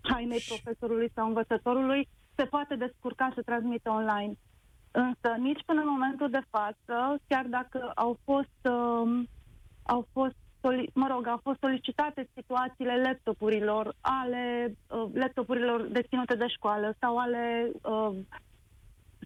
[0.00, 4.34] hainei profesorului sau învățătorului, se poate descurca să transmită online.
[4.90, 9.22] Însă nici până în momentul de față, chiar dacă au fost, uh,
[9.82, 10.34] au fost
[10.92, 17.70] mă rog, au fost solicitate situațiile laptopurilor, ale uh, laptopurilor deținute de școală sau ale
[17.82, 18.16] uh,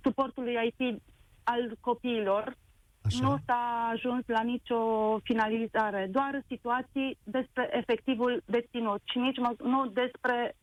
[0.03, 1.03] suportului IT
[1.43, 2.57] al copiilor,
[3.03, 3.19] Așa.
[3.23, 4.79] nu s-a ajuns la nicio
[5.19, 10.57] finalizare, doar situații despre efectivul deținut și nici mă, nu despre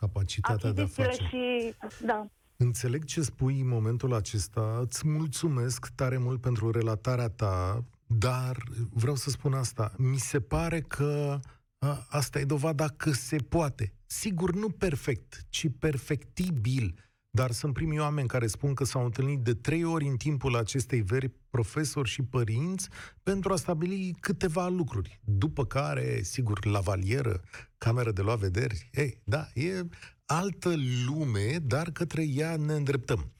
[0.00, 1.22] capacitatea de a face.
[1.22, 2.26] Și, da.
[2.56, 8.56] Înțeleg ce spui în momentul acesta, îți mulțumesc tare mult pentru relatarea ta, dar
[8.90, 11.40] vreau să spun asta, mi se pare că
[11.78, 13.92] a, asta e dovada că se poate.
[14.06, 17.09] Sigur, nu perfect, ci perfectibil.
[17.30, 21.00] Dar sunt primii oameni care spun că s-au întâlnit de trei ori în timpul acestei
[21.00, 22.88] veri profesori și părinți
[23.22, 25.20] pentru a stabili câteva lucruri.
[25.24, 27.40] După care, sigur, lavalieră,
[27.78, 29.82] cameră de luat vederi, ei, da, e
[30.26, 30.74] altă
[31.06, 33.32] lume, dar către ea ne îndreptăm.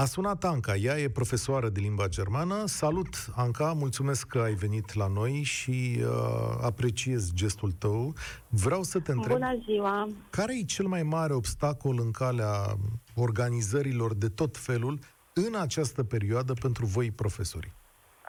[0.00, 2.66] A sunat Anca, ea e profesoară de limba germană.
[2.66, 8.14] Salut, Anca, mulțumesc că ai venit la noi și uh, apreciez gestul tău.
[8.48, 9.32] Vreau să te întreb...
[9.32, 10.08] Bună ziua!
[10.30, 12.78] Care e cel mai mare obstacol în calea
[13.18, 14.98] organizărilor de tot felul
[15.34, 17.72] în această perioadă pentru voi profesori?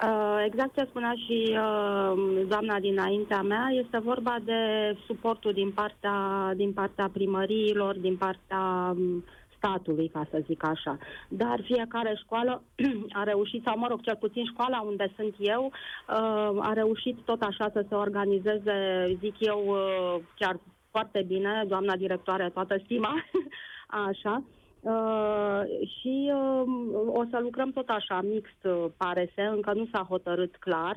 [0.03, 4.61] Uh, exact ce spunea și uh, doamna dinaintea mea, este vorba de
[5.05, 6.17] suportul din partea,
[6.55, 9.23] din partea primăriilor, din partea um,
[9.59, 10.97] statului, ca să zic așa.
[11.27, 12.63] Dar fiecare școală
[13.19, 17.41] a reușit, sau mă rog, cel puțin școala unde sunt eu, uh, a reușit tot
[17.41, 18.77] așa să se organizeze,
[19.19, 20.59] zic eu, uh, chiar
[20.91, 23.13] foarte bine, doamna directoare, toată stima,
[24.09, 24.43] așa.
[24.81, 25.61] Uh,
[25.99, 26.63] și uh,
[27.07, 30.95] o să lucrăm tot așa, mixt, uh, pare să, încă nu s-a hotărât clar.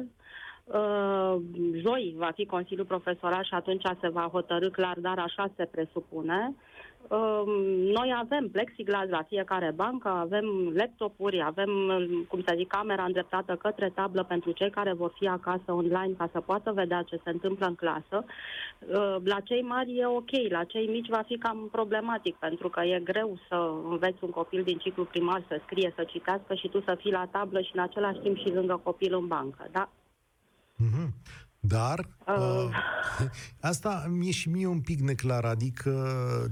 [0.64, 1.36] Uh,
[1.74, 6.44] joi va fi Consiliul Profesoral și atunci se va hotărâ clar, dar așa se presupune.
[6.44, 6.56] Um,
[7.98, 11.70] noi avem plexiglas la fiecare bancă, avem laptopuri, avem,
[12.28, 16.28] cum să zic, camera îndreptată către tablă pentru cei care vor fi acasă online ca
[16.32, 18.24] să poată vedea ce se întâmplă în clasă.
[18.78, 22.80] Uh, la cei mari e ok, la cei mici va fi cam problematic pentru că
[22.84, 26.80] e greu să înveți un copil din ciclu primar să scrie, să citească și tu
[26.80, 29.68] să fii la tablă și în același timp și lângă copil în bancă.
[29.72, 29.88] Da?
[30.82, 31.50] Mm-hmm.
[31.68, 32.34] Dar uh.
[32.38, 32.70] Uh,
[33.70, 35.92] asta mi-e și mie un pic neclar, adică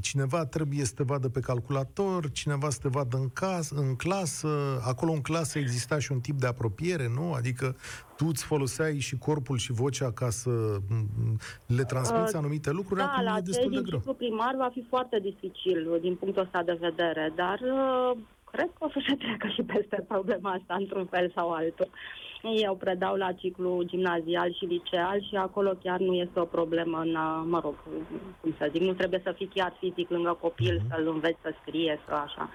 [0.00, 4.48] cineva trebuie să te vadă pe calculator, cineva să te vadă în, cas, în clasă,
[4.86, 7.32] acolo în clasă exista și un tip de apropiere, nu?
[7.32, 7.76] Adică
[8.16, 10.50] tu îți foloseai și corpul și vocea ca să
[11.66, 14.14] le transmiți uh, anumite lucruri, da, acum la e destul de greu.
[14.14, 18.16] primar va fi foarte dificil din punctul ăsta de vedere, dar uh,
[18.52, 21.90] cred că o să se treacă și peste problema asta într-un fel sau altul.
[22.42, 27.12] Eu predau la ciclu gimnazial și liceal și acolo chiar nu este o problemă în,
[27.48, 27.74] mă rog,
[28.40, 30.88] cum să zic, nu trebuie să fii chiar fizic lângă copil, mm-hmm.
[30.88, 32.50] să-l înveți să scrie, să așa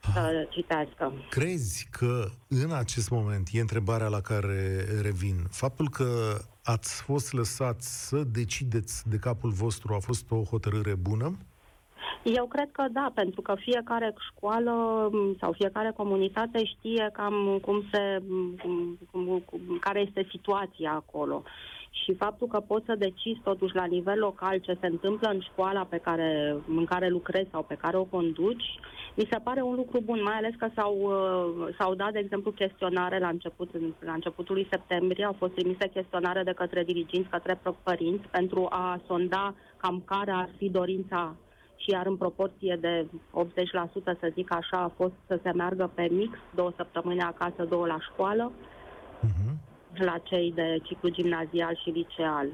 [0.00, 1.12] să citească.
[1.28, 8.08] Crezi că în acest moment, e întrebarea la care revin, faptul că ați fost lăsați
[8.08, 11.38] să decideți de capul vostru a fost o hotărâre bună?
[12.22, 14.74] Eu cred că da, pentru că fiecare școală
[15.40, 18.22] sau fiecare comunitate știe cam cum se,
[19.10, 21.42] cum, cum, care este situația acolo.
[21.90, 25.84] Și faptul că poți să decizi totuși la nivel local ce se întâmplă în școala
[25.84, 28.78] pe care, în care lucrezi sau pe care o conduci,
[29.14, 32.50] mi se pare un lucru bun, mai ales că s-au, uh, s-au dat, de exemplu,
[32.50, 37.60] chestionare la, început, la începutul lui septembrie, au fost trimise chestionare de către diriginți, către
[37.82, 41.49] părinți, pentru a sonda cam care ar fi dorința și
[41.86, 43.10] iar în proporție de 80%,
[44.04, 47.98] să zic așa, a fost să se meargă pe mix, două săptămâni acasă, două la
[48.12, 48.52] școală,
[49.26, 49.54] uh-huh.
[49.94, 52.46] la cei de ciclu gimnazial și liceal.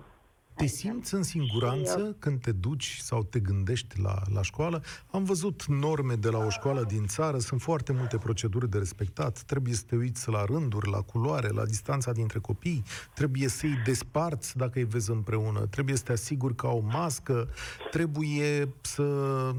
[0.56, 4.82] Te simți în siguranță și, când te duci sau te gândești la, la școală?
[5.10, 9.42] Am văzut norme de la o școală din țară, sunt foarte multe proceduri de respectat,
[9.42, 12.82] trebuie să te uiți la rânduri, la culoare, la distanța dintre copii,
[13.14, 17.48] trebuie să-i desparți dacă îi vezi împreună, trebuie să te asiguri că au mască,
[17.90, 19.02] trebuie să,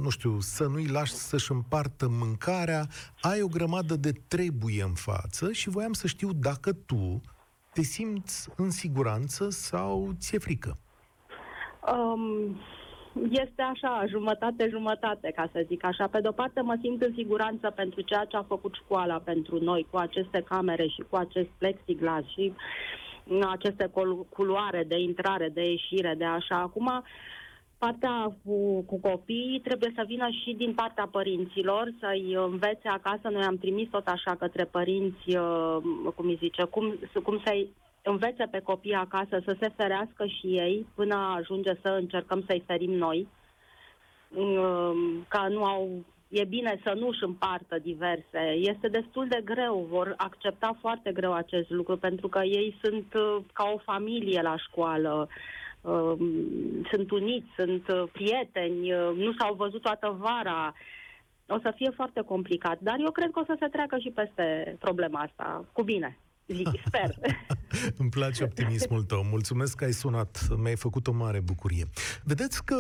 [0.01, 2.89] nu știu, să nu-i lași să-și împartă mâncarea,
[3.21, 7.21] ai o grămadă de trebuie în față și voiam să știu dacă tu
[7.73, 10.77] te simți în siguranță sau ți-e frică?
[11.95, 12.55] Um,
[13.29, 16.07] este așa, jumătate-jumătate, ca să zic așa.
[16.07, 19.87] Pe de-o parte mă simt în siguranță pentru ceea ce a făcut școala pentru noi,
[19.91, 22.53] cu aceste camere și cu acest plexiglas și
[23.49, 23.91] aceste
[24.29, 26.55] culoare de intrare, de ieșire, de așa.
[26.55, 27.03] Acum,
[27.77, 33.29] partea cu, cu copiii trebuie să vină și din partea părinților, să-i învețe acasă.
[33.29, 35.77] Noi am trimis tot așa către părinți, uh,
[36.15, 37.69] cum îi zice, cum, cum să-i
[38.07, 42.91] învețe pe copii acasă să se ferească și ei până ajunge să încercăm să-i ferim
[42.91, 43.27] noi.
[44.35, 45.89] Um, ca nu au
[46.27, 48.39] e bine să nu își împartă diverse.
[48.55, 53.37] Este destul de greu, vor accepta foarte greu acest lucru, pentru că ei sunt uh,
[53.53, 55.27] ca o familie la școală,
[55.81, 56.19] um,
[56.91, 60.73] sunt uniți, sunt uh, prieteni, uh, nu s-au văzut toată vara.
[61.47, 64.75] O să fie foarte complicat, dar eu cred că o să se treacă și peste
[64.79, 66.17] problema asta, cu bine
[66.53, 67.17] zic, sper.
[67.97, 69.23] Îmi place optimismul tău.
[69.23, 70.47] Mulțumesc că ai sunat.
[70.57, 71.87] Mi-ai făcut o mare bucurie.
[72.23, 72.75] Vedeți că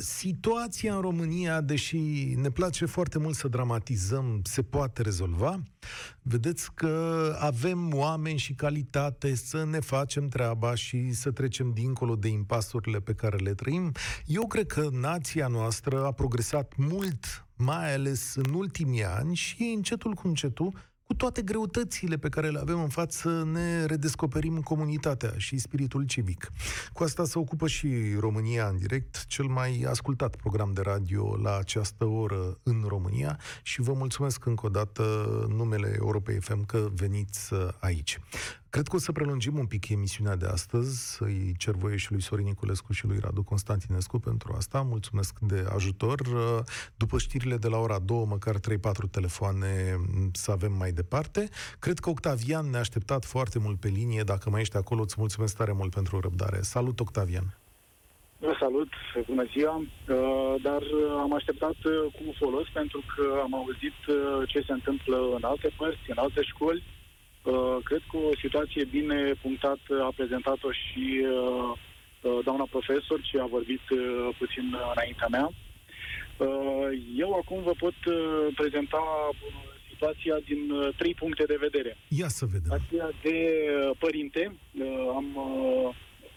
[0.00, 1.98] situația în România, deși
[2.36, 5.62] ne place foarte mult să dramatizăm, se poate rezolva.
[6.22, 12.28] Vedeți că avem oameni și calitate să ne facem treaba și să trecem dincolo de
[12.28, 13.92] impasurile pe care le trăim.
[14.26, 20.14] Eu cred că nația noastră a progresat mult, mai ales în ultimii ani și încetul
[20.14, 20.72] cu încetul
[21.12, 26.50] cu toate greutățile pe care le avem în față, ne redescoperim comunitatea și spiritul civic.
[26.92, 31.56] Cu asta se ocupă și România în direct, cel mai ascultat program de radio la
[31.56, 35.02] această oră în România și vă mulțumesc încă o dată
[35.48, 38.18] numele Europei FM că veniți aici.
[38.74, 42.22] Cred că o să prelungim un pic emisiunea de astăzi, să-i cer voie și lui
[42.22, 44.82] Sorin Niculescu și lui Radu Constantinescu pentru asta.
[44.82, 46.18] Mulțumesc de ajutor.
[46.96, 48.60] După știrile de la ora 2, măcar 3-4
[49.10, 50.00] telefoane
[50.32, 51.48] să avem mai departe.
[51.78, 54.22] Cred că Octavian ne-a așteptat foarte mult pe linie.
[54.22, 56.60] Dacă mai ești acolo, îți mulțumesc tare mult pentru răbdare.
[56.60, 57.56] Salut, Octavian!
[58.58, 58.92] Salut,
[59.26, 60.82] bună ziua, uh, dar
[61.24, 65.70] am așteptat uh, cu folos pentru că am auzit uh, ce se întâmplă în alte
[65.76, 67.01] părți, în alte școli, Uh,
[67.84, 71.78] cred că o situație bine punctată a prezentat-o și uh,
[72.20, 73.80] uh, doamna profesor, ce a vorbit
[74.38, 75.50] puțin înaintea mea.
[77.16, 77.94] Eu acum vă pot
[78.54, 79.30] prezenta
[79.90, 81.96] situația din trei puncte de vedere.
[82.08, 82.72] Ia să vedem.
[82.72, 83.38] Aceea de
[83.98, 84.56] părinte,
[85.16, 85.26] am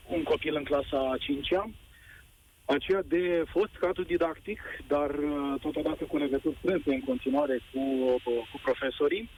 [0.07, 1.69] un copil în clasa a 5-a,
[2.65, 8.47] aceea de fost cadru didactic, dar uh, totodată cu legături strânse în continuare cu, uh,
[8.51, 9.29] cu profesorii,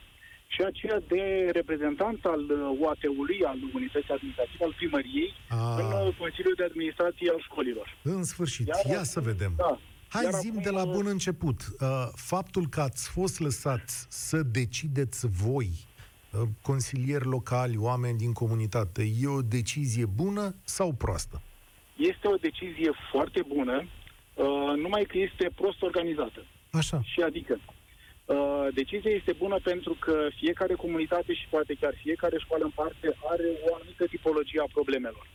[0.54, 2.42] și aceea de reprezentant al
[2.78, 6.04] UAT-ului, al Unității Administrative, al primăriei, A.
[6.04, 7.96] în Consiliul de Administrație al școlilor.
[8.02, 9.52] În sfârșit, Iar ia acum, să vedem.
[9.56, 9.78] Da.
[10.08, 11.58] Hai Iar zim acum, de la bun început.
[12.14, 15.70] Faptul că ați fost lăsați să decideți voi
[16.62, 21.42] consilieri locali, oameni din comunitate, e o decizie bună sau proastă?
[21.96, 23.76] Este o decizie foarte bună,
[24.34, 24.46] uh,
[24.82, 26.44] numai că este prost organizată.
[26.70, 27.00] Așa.
[27.04, 27.77] Și adică, uh,
[28.72, 33.48] decizia este bună pentru că fiecare comunitate și poate chiar fiecare școală în parte are
[33.68, 35.26] o anumită tipologie a problemelor.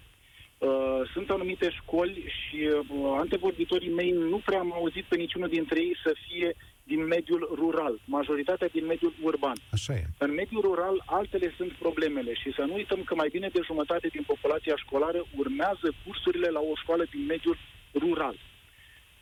[0.58, 2.86] Uh, sunt anumite școli și uh,
[3.18, 8.00] antevorbitorii mei nu prea am auzit pe niciunul dintre ei să fie din mediul rural,
[8.06, 9.58] majoritatea din mediul urban.
[9.72, 10.04] Așa e.
[10.18, 14.08] În mediul rural, altele sunt problemele și să nu uităm că mai bine de jumătate
[14.08, 17.58] din populația școlară urmează cursurile la o școală din mediul
[17.94, 18.36] rural.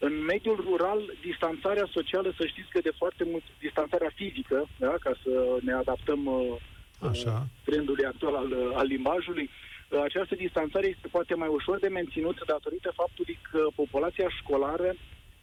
[0.07, 5.13] În mediul rural, distanțarea socială, să știți că de foarte mult, distanțarea fizică, da, ca
[5.23, 7.47] să ne adaptăm uh, Așa.
[7.65, 12.91] trendului actual al, al limbajului, uh, această distanțare este poate mai ușor de menținut datorită
[12.95, 14.89] faptului că populația școlară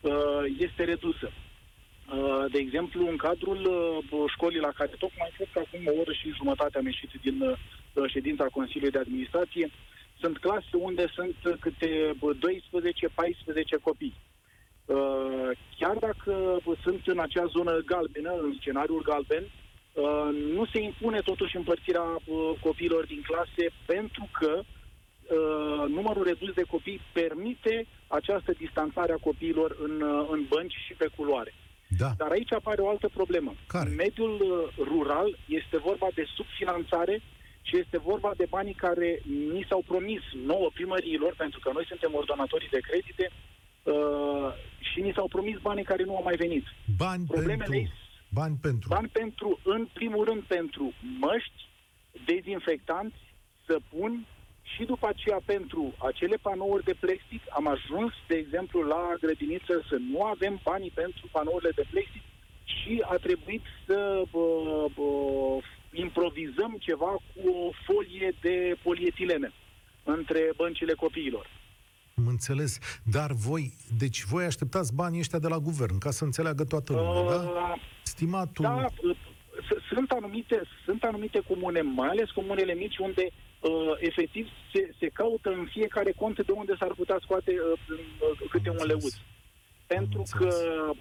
[0.01, 1.31] uh, este redusă.
[1.33, 3.61] Uh, de exemplu, în cadrul
[4.11, 7.41] uh, școlii la care tocmai cred că acum o oră și jumătate am ieșit din
[7.41, 9.71] uh, ședința Consiliului de Administrație,
[10.21, 14.15] sunt clase unde sunt câte 12-14 copii.
[15.79, 19.45] Chiar dacă sunt în acea zonă galbenă, în scenariul galben,
[20.55, 22.17] nu se impune totuși împărțirea
[22.61, 24.63] copiilor din clase pentru că
[25.89, 31.55] numărul redus de copii permite această distanțare a copiilor în, în bănci și pe culoare.
[31.89, 32.11] Da.
[32.17, 33.55] Dar aici apare o altă problemă.
[33.67, 33.89] Care?
[33.89, 37.23] În mediul uh, rural este vorba de subfinanțare
[37.63, 39.23] și este vorba de banii care
[39.53, 43.31] ni s-au promis nouă primăriilor, pentru că noi suntem ordonatorii de credite,
[43.83, 46.65] uh, și ni s-au promis banii care nu au mai venit.
[46.97, 47.93] Bani Problemele pentru...
[48.29, 48.89] Bani pentru...
[48.89, 51.69] Bani pentru, în primul rând, pentru măști,
[52.25, 53.17] dezinfectanți,
[53.67, 54.27] săpuni,
[54.75, 59.97] și după aceea pentru acele panouri de plastic am ajuns, de exemplu, la grădiniță să
[60.11, 62.23] nu avem banii pentru panourile de plastic
[62.65, 65.59] și a trebuit să bă, bă,
[65.93, 69.53] improvizăm ceva cu o folie de polietilenă
[70.05, 71.47] între băncile copiilor.
[72.19, 72.79] Am înțeles.
[73.03, 77.11] Dar voi, deci voi așteptați banii ăștia de la guvern, ca să înțeleagă toată lumea,
[77.11, 77.75] uh, da?
[78.03, 78.65] Stimatul...
[78.65, 78.87] Da,
[79.93, 83.25] sunt anumite, sunt anumite comune, mai ales comunele mici, unde
[83.61, 88.51] uh, efectiv se, se caută în fiecare cont de unde s-ar putea scoate uh, uh,
[88.51, 89.15] câte un leuț.
[89.97, 90.51] Pentru că,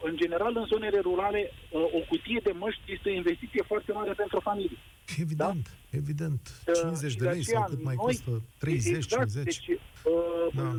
[0.02, 4.14] în general, în zonele rurale, uh, o cutie de măști este o investiție foarte mare
[4.14, 4.78] pentru familie.
[5.20, 5.98] Evident, da?
[5.98, 6.42] evident.
[6.84, 8.42] 50 uh, de lei sau cât mai noi, costă?
[8.58, 9.44] 30, exact, 50?
[9.44, 10.78] Deci, uh, da.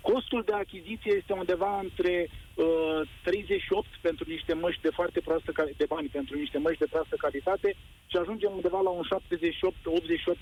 [0.00, 5.86] costul de achiziție este undeva între uh, 38 pentru niște măști de foarte proastă de
[5.88, 7.76] bani, pentru niște măști de proastă calitate
[8.10, 9.04] și ajungem undeva la un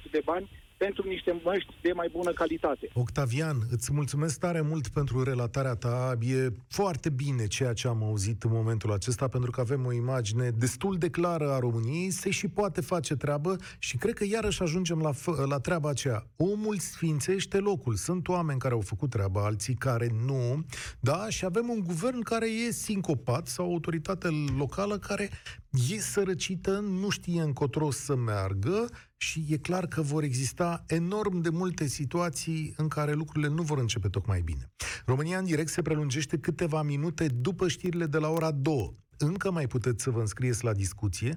[0.07, 0.49] 78-88 de bani
[0.79, 2.89] pentru niște măști de mai bună calitate.
[2.93, 6.15] Octavian, îți mulțumesc tare mult pentru relatarea ta.
[6.21, 10.51] E foarte bine ceea ce am auzit în momentul acesta, pentru că avem o imagine
[10.51, 15.01] destul de clară a României, se și poate face treabă și cred că iarăși ajungem
[15.01, 15.11] la,
[15.49, 16.27] la treaba aceea.
[16.37, 17.95] Omul sfințește locul.
[17.95, 20.65] Sunt oameni care au făcut treaba, alții care nu,
[21.01, 21.29] da?
[21.29, 25.31] Și avem un guvern care e sincopat sau o autoritate locală care
[25.71, 31.49] e sărăcită, nu știe încotro să meargă și e clar că vor exista enorm de
[31.49, 34.73] multe situații în care lucrurile nu vor începe tocmai bine.
[35.07, 39.67] România în direct se prelungește câteva minute după știrile de la ora 2 încă mai
[39.67, 41.37] puteți să vă înscrieți la discuție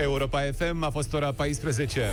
[0.00, 2.12] Europa FM a fost ora 14.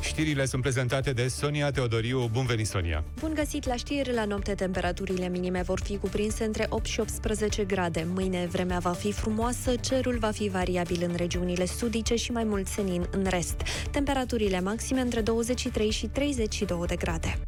[0.00, 2.28] Știrile sunt prezentate de Sonia Teodoriu.
[2.32, 3.04] Bun venit, Sonia!
[3.20, 4.14] Bun găsit la știri.
[4.14, 8.06] La noapte, temperaturile minime vor fi cuprinse între 8 și 18 grade.
[8.14, 12.66] Mâine, vremea va fi frumoasă, cerul va fi variabil în regiunile sudice și mai mult
[12.66, 13.62] senin în rest.
[13.90, 17.38] Temperaturile maxime între 23 și 32 de grade.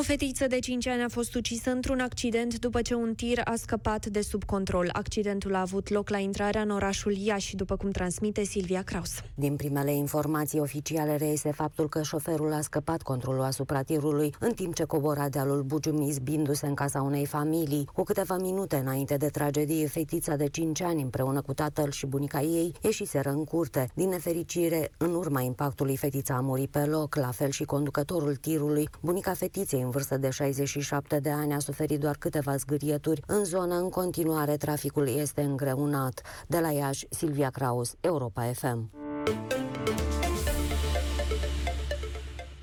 [0.00, 3.54] O fetiță de 5 ani a fost ucisă într-un accident după ce un tir a
[3.56, 4.88] scăpat de sub control.
[4.92, 9.10] Accidentul a avut loc la intrarea în orașul Iași, după cum transmite Silvia Kraus.
[9.34, 14.74] Din primele informații oficiale reiese faptul că șoferul a scăpat controlul asupra tirului, în timp
[14.74, 17.88] ce cobora dealul Bucium izbindu-se în casa unei familii.
[17.92, 22.40] Cu câteva minute înainte de tragedie, fetița de 5 ani împreună cu tatăl și bunica
[22.40, 23.90] ei ieșiseră în curte.
[23.94, 28.88] Din nefericire, în urma impactului, fetița a murit pe loc, la fel și conducătorul tirului.
[29.00, 33.22] Bunica fetiței în vârstă de 67 de ani a suferit doar câteva zgârieturi.
[33.26, 36.22] În zonă, în continuare, traficul este îngreunat.
[36.46, 38.90] De la Iași, Silvia Kraus, Europa FM.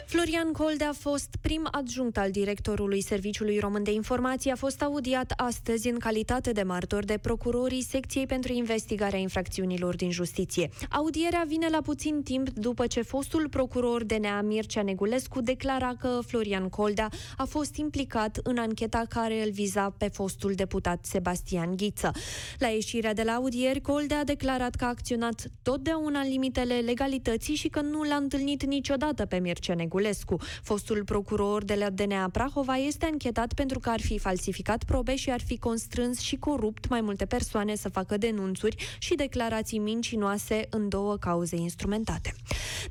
[0.09, 5.33] Florian Colde a fost prim adjunct al directorului Serviciului Român de Informații, a fost audiat
[5.35, 10.69] astăzi în calitate de martor de procurorii Secției pentru Investigarea Infracțiunilor din Justiție.
[10.89, 16.69] Audierea vine la puțin timp după ce fostul procuror DNA Mircea Negulescu declara că Florian
[16.69, 22.11] Coldea a fost implicat în ancheta care îl viza pe fostul deputat Sebastian Ghiță.
[22.57, 27.55] La ieșirea de la audieri, Coldea a declarat că a acționat totdeauna în limitele legalității
[27.55, 30.37] și că nu l-a întâlnit niciodată pe Mircea Negulescu Niculescu.
[30.63, 35.29] Fostul procuror de la DNA Prahova este anchetat pentru că ar fi falsificat probe și
[35.31, 40.89] ar fi constrâns și corupt mai multe persoane să facă denunțuri și declarații mincinoase în
[40.89, 42.33] două cauze instrumentate.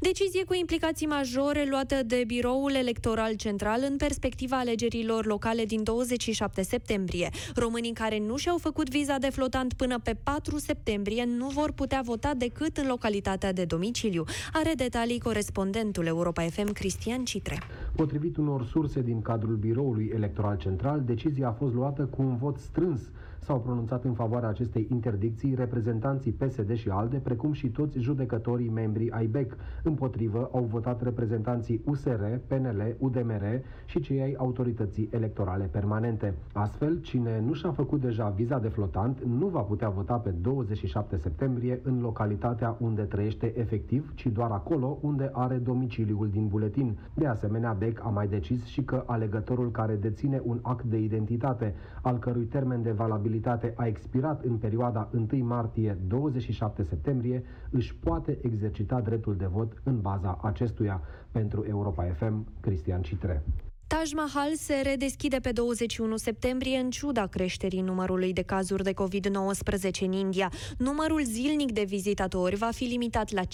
[0.01, 6.63] Decizie cu implicații majore luată de Biroul Electoral Central în perspectiva alegerilor locale din 27
[6.63, 7.31] septembrie.
[7.55, 12.01] Românii care nu și-au făcut viza de flotant până pe 4 septembrie nu vor putea
[12.05, 14.25] vota decât în localitatea de domiciliu.
[14.53, 17.59] Are detalii corespondentul Europa FM Cristian Cristian Citre.
[17.97, 22.59] Potrivit unor surse din cadrul Biroului Electoral Central, decizia a fost luată cu un vot
[22.59, 23.01] strâns
[23.47, 29.11] S-au pronunțat în favoarea acestei interdicții reprezentanții PSD și ALDE, precum și toți judecătorii membri
[29.11, 29.57] ai BEC.
[29.83, 33.43] Împotrivă au votat reprezentanții USR, PNL, UDMR
[33.85, 36.35] și cei ai autorității electorale permanente.
[36.53, 41.17] Astfel, cine nu și-a făcut deja viza de flotant nu va putea vota pe 27
[41.17, 46.99] septembrie în localitatea unde trăiește efectiv, ci doar acolo unde are domiciliul din buletin.
[47.15, 51.75] De asemenea, BEC a mai decis și că alegătorul care deține un act de identitate,
[52.03, 58.39] al cărui termen de valabilitate valabilitate a expirat în perioada 1 martie-27 septembrie, își poate
[58.43, 61.01] exercita dreptul de vot în baza acestuia.
[61.33, 63.43] Pentru Europa FM, Cristian Citre.
[63.89, 70.01] Taj Mahal se redeschide pe 21 septembrie în ciuda creșterii numărului de cazuri de COVID-19
[70.01, 70.53] în India.
[70.79, 73.47] Numărul zilnic de vizitatori va fi limitat la 5.000.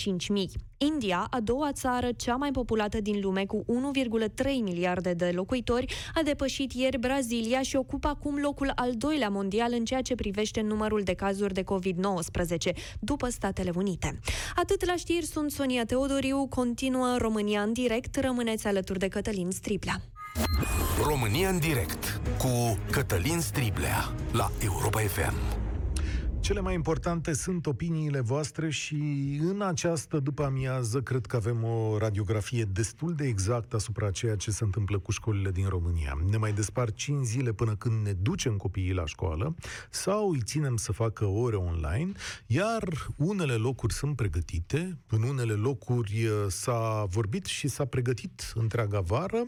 [0.76, 6.22] India, a doua țară cea mai populată din lume cu 1,3 miliarde de locuitori, a
[6.22, 11.02] depășit ieri Brazilia și ocupă acum locul al doilea mondial în ceea ce privește numărul
[11.02, 14.18] de cazuri de COVID-19, după Statele Unite.
[14.54, 20.02] Atât la știri sunt Sonia Teodoriu, continuă România în direct, rămâneți alături de Cătălin Striplea.
[21.06, 25.34] România în direct cu Cătălin Striblea la Europa FM.
[26.40, 28.94] Cele mai importante sunt opiniile voastre și
[29.42, 34.50] în această după amiază cred că avem o radiografie destul de exactă asupra ceea ce
[34.50, 36.18] se întâmplă cu școlile din România.
[36.30, 39.54] Ne mai despar 5 zile până când ne ducem copiii la școală
[39.90, 42.12] sau îi ținem să facă ore online,
[42.46, 49.00] iar unele locuri sunt pregătite, în unele locuri uh, s-a vorbit și s-a pregătit întreaga
[49.00, 49.42] vară,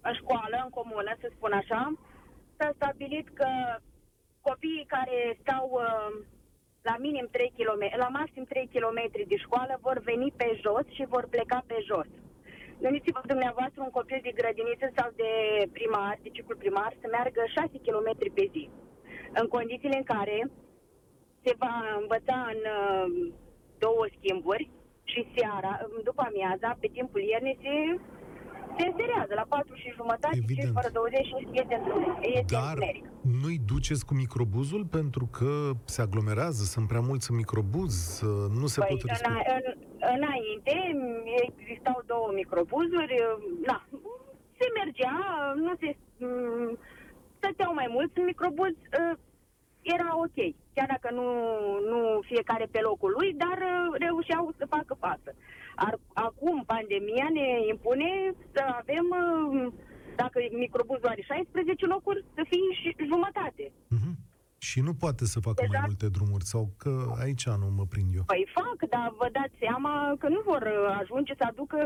[0.08, 1.82] în școală, în comună, să spun așa,
[2.56, 3.50] s-a stabilit că
[4.48, 6.10] copiii care stau uh,
[6.88, 9.00] la minim 3 km, la maxim 3 km
[9.32, 12.10] de școală vor veni pe jos și vor pleca pe jos.
[12.84, 15.30] Gândiți-vă dumneavoastră un copil de grădiniță sau de
[15.76, 18.64] primar, de ciclu primar, să meargă 6 km pe zi.
[19.41, 20.51] În condițiile în care
[21.45, 23.32] se va învăța în uh,
[23.78, 24.70] două schimburi
[25.05, 25.72] și seara,
[26.05, 27.74] după amiaza, pe timpul iernii, se
[28.78, 30.61] se înserează la 4 și jumătate, Evident.
[30.61, 31.76] 5 fără 20 și este,
[32.22, 32.76] este Dar
[33.43, 35.51] nu-i duceți cu microbuzul pentru că
[35.85, 37.95] se aglomerează, sunt prea mulți în microbuz,
[38.61, 39.43] nu se păi, pot respecta.
[39.55, 39.66] În, în,
[40.14, 40.74] înainte
[41.49, 43.14] existau două microbuzuri,
[43.66, 43.78] na,
[44.59, 45.16] se mergea,
[45.57, 45.97] nu se
[47.45, 48.74] stăteau mai mulți în microbuz,
[49.95, 50.38] era ok,
[50.74, 51.26] chiar dacă nu,
[51.90, 51.99] nu
[52.30, 53.59] fiecare pe locul lui, dar
[54.05, 55.30] reușeau să facă față.
[55.74, 58.11] Ar, acum pandemia ne impune
[58.55, 59.72] să avem, uh,
[60.16, 63.64] dacă microbuzul are 16 locuri, să fie și jumătate.
[63.95, 64.14] Mm-hmm.
[64.59, 65.80] Și nu poate să facă exact.
[65.80, 66.92] mai multe drumuri, sau că
[67.24, 68.24] aici nu mă prind eu.
[68.32, 71.78] Păi fac, dar vă dați seama că nu vor uh, ajunge să aducă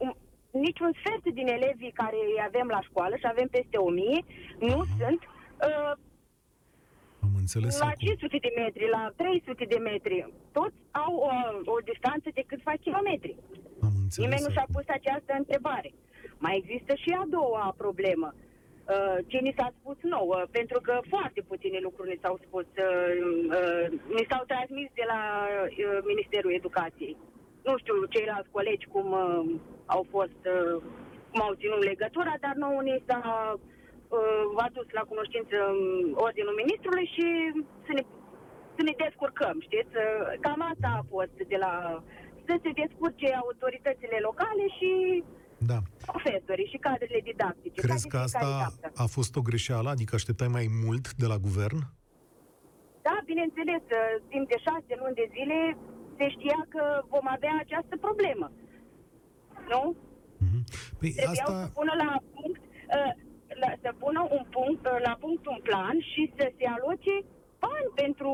[0.00, 0.16] um,
[0.60, 4.24] niciun sfert din elevii care îi avem la școală, și avem peste 1000,
[4.58, 4.98] nu uh-huh.
[4.98, 5.20] sunt
[5.68, 5.92] uh,
[7.26, 8.06] am înțeles La acum.
[8.06, 10.16] 500 de metri, la 300 de metri,
[10.52, 11.30] toți au o,
[11.74, 13.34] o distanță de câțiva kilometri.
[13.86, 15.90] Am înțeles Nimeni nu și-a pus această întrebare.
[16.44, 18.28] Mai există și a doua problemă.
[18.34, 23.12] Uh, ce ni s-a spus nouă, pentru că foarte puține lucruri ni s-au spus, uh,
[23.58, 23.84] uh,
[24.16, 27.16] ni s-au transmis de la uh, Ministerul Educației.
[27.68, 29.44] Nu știu ceilalți colegi cum uh,
[29.94, 30.74] au fost, uh,
[31.30, 33.22] cum au ținut legătura, dar nouă ni s-a
[33.54, 37.26] uh, adus la cunoștință um, ordinul ministrului și
[37.86, 38.02] să ne,
[38.76, 39.92] să ne descurcăm, știți?
[40.44, 41.72] Cam asta a fost de la...
[42.46, 44.90] să se descurce autoritățile locale și
[45.58, 45.78] da.
[46.06, 47.80] profesorii și cadrele didactice.
[47.80, 48.46] Crezi că asta
[49.04, 49.88] a fost o greșeală?
[49.90, 51.78] Adică așteptai mai mult de la guvern?
[53.06, 53.82] Da, bineînțeles.
[53.98, 55.58] Uh, timp de șase luni de zile
[56.18, 58.50] se știa că vom avea această problemă.
[59.72, 59.82] Nu?
[60.42, 60.62] Mm-hmm.
[60.98, 61.64] Păi Trebuiau asta...
[61.64, 62.60] să pună la punct
[62.96, 63.12] uh,
[63.62, 67.14] la, să pună un punct, uh, la punct un plan și să se aloce
[67.58, 68.30] bani pentru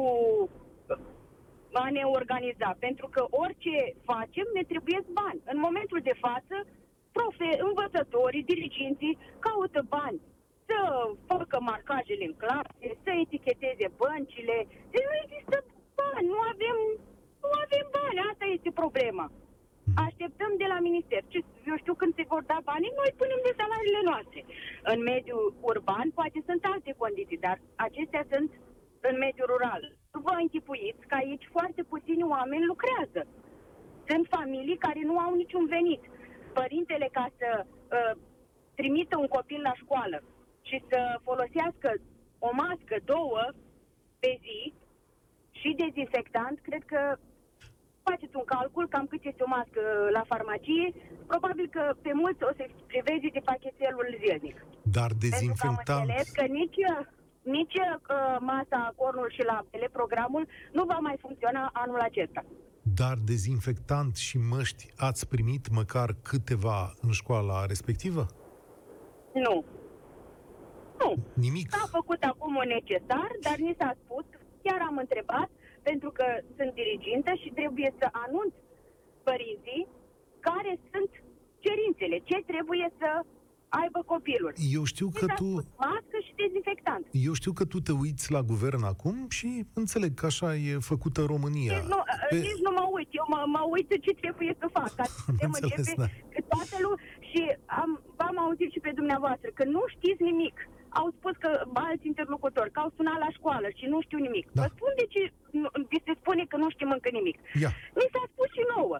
[0.88, 2.76] uh, a ne organiza.
[2.78, 3.76] Pentru că orice
[4.10, 5.40] facem ne trebuie bani.
[5.52, 6.56] În momentul de față,
[7.16, 10.20] profe, învățătorii, diriginții caută bani
[10.66, 10.78] să
[11.26, 14.56] facă marcajele în clase, să eticheteze băncile.
[14.92, 15.56] Deci nu există
[16.00, 16.78] bani, nu avem,
[17.42, 19.26] nu avem bani, asta este problema.
[20.06, 21.20] Așteptăm de la minister.
[21.32, 21.38] Ce,
[21.70, 24.40] eu știu când se vor da banii, noi punem de salariile noastre.
[24.92, 28.50] În mediul urban poate sunt alte condiții, dar acestea sunt
[29.08, 29.82] în mediul rural.
[30.26, 33.20] Vă închipuiți că aici foarte puțini oameni lucrează.
[34.08, 36.02] Sunt familii care nu au niciun venit.
[36.52, 38.12] Părintele ca să uh,
[38.74, 40.22] trimită un copil la școală
[40.68, 41.88] și să folosească
[42.38, 43.42] o mască, două,
[44.18, 44.72] pe zi
[45.50, 47.18] și dezinfectant, cred că
[48.08, 49.82] faceți un calcul cam cât este o mască
[50.16, 50.86] la farmacie,
[51.26, 54.56] probabil că pe mulți o să privezi de pachetelul zilnic.
[54.96, 55.76] Dar dezinfectant...
[55.76, 56.80] Pentru că am înțeles că nici,
[57.56, 62.42] nici uh, masa, cornul și laptele, programul, nu va mai funcționa anul acesta.
[62.82, 68.26] Dar dezinfectant și măști ați primit măcar câteva în școala respectivă?
[69.44, 69.64] Nu.
[71.02, 71.10] Nu.
[71.34, 71.70] Nimic?
[71.70, 74.24] S-a făcut acum un necesar, dar ni s-a spus,
[74.62, 75.50] chiar am întrebat,
[75.88, 76.26] pentru că
[76.56, 78.52] sunt dirigintă și trebuie să anunț
[79.28, 79.82] părinții
[80.48, 81.10] care sunt
[81.64, 83.10] cerințele, ce trebuie să
[83.80, 84.52] aibă copilul.
[84.78, 85.48] Eu știu că tu...
[85.86, 87.04] Mască și dezinfectant.
[87.28, 89.48] Eu știu că tu te uiți la guvern acum și
[89.82, 91.72] înțeleg că așa e făcută România.
[91.72, 92.36] Nici nu, Pe...
[92.48, 93.08] nici nu mă uit.
[93.20, 94.92] Eu mă, mă uit ce trebuie să fac.
[94.98, 96.06] Ca să înțeles, da.
[96.34, 97.00] că toată lumea...
[97.30, 97.42] Și
[97.80, 100.56] am, v-am auzit și pe dumneavoastră că nu știți nimic
[101.00, 104.46] au spus că alți interlocutori, că au sunat la școală și nu știu nimic.
[104.52, 104.62] Da.
[104.62, 105.20] Vă spun de ce
[105.90, 107.38] vi se spune că nu știm încă nimic.
[107.62, 107.70] Ia.
[107.98, 108.98] Mi s-a spus și nouă.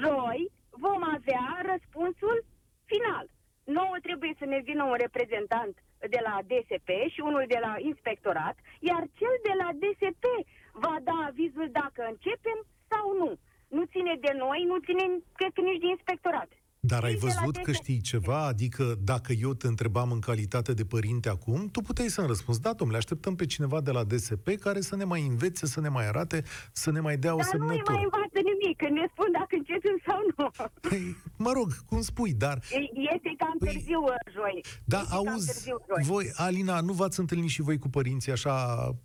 [0.00, 0.40] Joi
[0.84, 2.38] vom avea răspunsul
[2.92, 3.26] final.
[3.64, 5.74] Nouă trebuie să ne vină un reprezentant
[6.14, 10.24] de la DSP și unul de la inspectorat, iar cel de la DSP
[10.72, 12.58] va da avizul dacă începem
[12.92, 13.30] sau nu.
[13.76, 15.04] nu ține de noi, nu ține,
[15.38, 16.48] cred că nici de inspectorat.
[16.86, 18.46] Dar ai văzut că știi ceva?
[18.46, 22.72] Adică dacă eu te întrebam în calitate de părinte acum, tu puteai să-mi răspunzi, da,
[22.72, 26.06] domnule, așteptăm pe cineva de la DSP care să ne mai învețe, să ne mai
[26.08, 27.82] arate, să ne mai dea o dar semnătură.
[27.84, 30.46] Dar nu mai învață nimic, că ne spun dacă începem sau nu.
[30.88, 32.58] Păi, mă rog, cum spui, dar...
[33.14, 34.64] Este cam păi, târziu, uh, joi.
[34.84, 36.02] Da, este auzi, târziu, joi.
[36.12, 38.54] voi, Alina, nu v-ați întâlnit și voi cu părinții așa,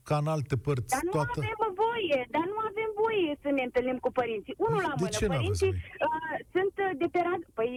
[0.04, 0.94] ca în alte părți?
[0.96, 1.40] Dar nu toată...
[1.40, 4.56] avem voie, dar nu avem voie să ne întâlnim cu părinții.
[4.66, 5.74] Unul la de mână, ce părinții
[6.08, 7.42] uh, sunt de pe rad...
[7.58, 7.72] Păi,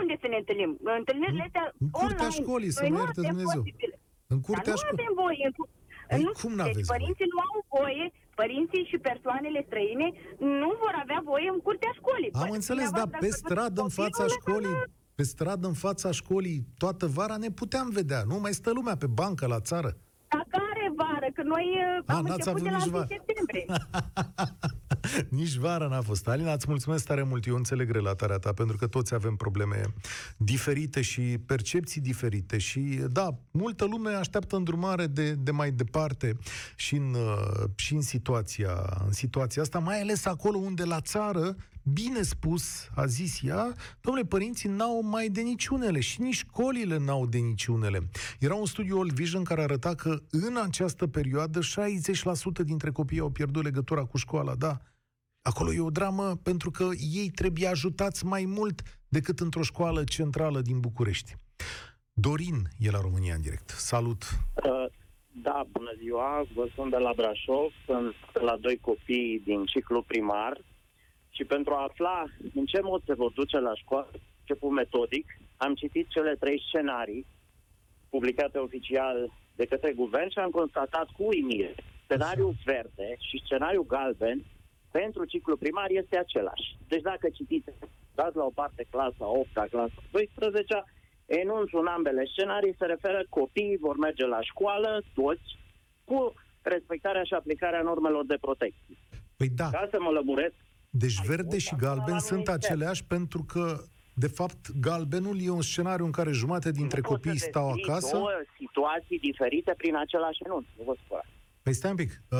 [0.00, 0.70] unde să ne întâlnim?
[1.00, 2.40] Întâlnirile astea În curtea online.
[2.42, 3.62] școlii, să mă ierte Dumnezeu.
[3.62, 3.96] Posibile.
[4.34, 4.98] În curtea Dar nu școlii.
[4.98, 5.46] avem voie.
[6.10, 8.04] Păi nu, cum deci n-aveți părinții nu au voie,
[8.40, 10.06] părinții și persoanele străine
[10.62, 12.30] nu vor avea voie în curtea școlii.
[12.32, 14.76] Am Păi, înțeles, dar pe stradă, în fața școlii,
[15.18, 18.20] pe stradă, în fața școlii, toată vara ne puteam vedea.
[18.30, 19.90] Nu mai stă lumea pe bancă la țară.
[20.32, 20.63] Dar care
[20.96, 21.26] vară?
[21.34, 21.66] Că noi
[21.98, 23.06] uh, A, am n-ați început avut de la nici 1 vară.
[23.08, 23.64] septembrie.
[25.40, 26.28] Nici vara n-a fost.
[26.28, 27.46] Alina, îți mulțumesc tare mult.
[27.46, 29.82] Eu înțeleg relatarea ta, pentru că toți avem probleme
[30.36, 32.58] diferite și percepții diferite.
[32.58, 32.80] Și,
[33.10, 36.36] da, multă lume așteaptă îndrumare de, de mai departe
[36.76, 41.56] și în, uh, și în, situația, în situația asta, mai ales acolo unde la țară
[41.92, 47.26] bine spus, a zis ea, domnule, părinții n-au mai de niciunele și nici școlile n-au
[47.26, 48.08] de niciunele.
[48.40, 53.30] Era un studiu Old Vision care arăta că în această perioadă 60% dintre copii au
[53.30, 54.78] pierdut legătura cu școala, da.
[55.42, 60.60] Acolo e o dramă pentru că ei trebuie ajutați mai mult decât într-o școală centrală
[60.60, 61.36] din București.
[62.12, 63.68] Dorin e la România în direct.
[63.68, 64.22] Salut!
[64.54, 64.86] Uh,
[65.42, 70.60] da, bună ziua, vă sunt de la Brașov, sunt la doi copii din ciclu primar
[71.36, 72.24] și pentru a afla
[72.54, 74.10] în ce mod se vor duce la școală,
[74.40, 75.26] început metodic,
[75.56, 77.26] am citit cele trei scenarii
[78.10, 81.74] publicate oficial de către guvern și am constatat cu uimire.
[82.04, 84.44] Scenariul verde și scenariul galben
[84.90, 86.76] pentru ciclu primar este același.
[86.88, 87.70] Deci dacă citiți,
[88.14, 90.84] dați la o parte clasa 8 clasa 12
[91.26, 95.58] enunțul în ambele scenarii se referă copiii vor merge la școală, toți,
[96.04, 98.96] cu respectarea și aplicarea normelor de protecție.
[99.36, 99.70] Păi da.
[99.70, 100.54] Ca să mă lămuresc,
[100.96, 103.84] Deci verde și galben sunt aceleași pentru că
[104.16, 107.66] de fapt, galbenul e un scenariu în care jumate dintre nu pot copii să stau
[107.66, 108.16] descrii acasă.
[108.16, 110.66] două situații diferite prin același enunț.
[110.78, 111.20] Nu vă spun.
[111.62, 112.22] Păi stai un pic.
[112.30, 112.38] Uh,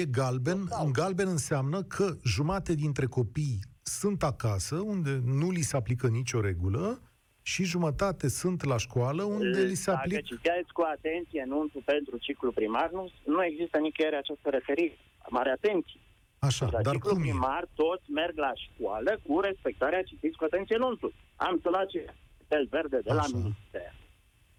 [0.00, 0.68] e galben.
[0.84, 6.40] În galben înseamnă că jumate dintre copii sunt acasă, unde nu li se aplică nicio
[6.40, 7.00] regulă,
[7.42, 10.20] și jumătate sunt la școală, unde li se Dacă aplică...
[10.20, 14.98] citeați cu atenție enunțul pentru ciclu primar, nu, nu există nicăieri această referire.
[15.28, 16.00] Mare atenție.
[16.46, 17.22] Așa, la dar ciclu cum e?
[17.28, 21.12] primar, toți merg la școală cu respectarea, citiți cu atenție enunțul.
[21.36, 22.00] Am sunat și
[22.48, 23.36] tel verde de la Așa.
[23.36, 23.92] minister.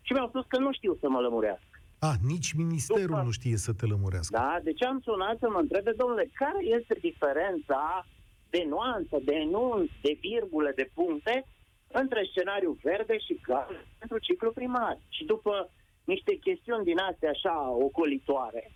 [0.01, 1.75] Și mi-au spus că nu știu să mă lămurească.
[1.99, 4.37] A, nici ministerul nu știe să te lămurească.
[4.37, 4.59] Da?
[4.63, 8.05] Deci am sunat să mă întrebe, domnule, care este diferența
[8.49, 11.45] de nuanță, de enunț, de virgule, de puncte
[11.87, 14.97] între scenariul verde și galben pentru ciclu primar.
[15.09, 15.69] Și după
[16.03, 18.71] niște chestiuni din astea așa ocolitoare,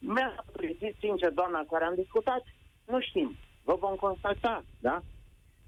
[0.00, 0.44] mi-a
[0.78, 2.42] zis sincer doamna cu care am discutat,
[2.86, 5.02] nu știm, vă vom constata, da?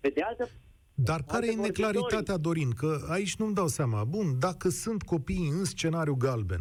[0.00, 0.48] Pe de altă
[0.94, 2.70] Dar care e Alte neclaritatea, Dorin?
[2.70, 4.04] Că aici nu-mi dau seama.
[4.04, 6.60] Bun, dacă sunt copii în scenariu galben,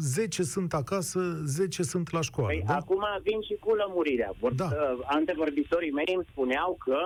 [0.00, 2.74] 10 sunt acasă, 10 sunt la școală, Păi, da?
[2.76, 4.32] acum vin și cu lămurirea.
[4.40, 4.64] Vor, Da.
[4.64, 6.98] uh, antevorbitorii mei îmi spuneau că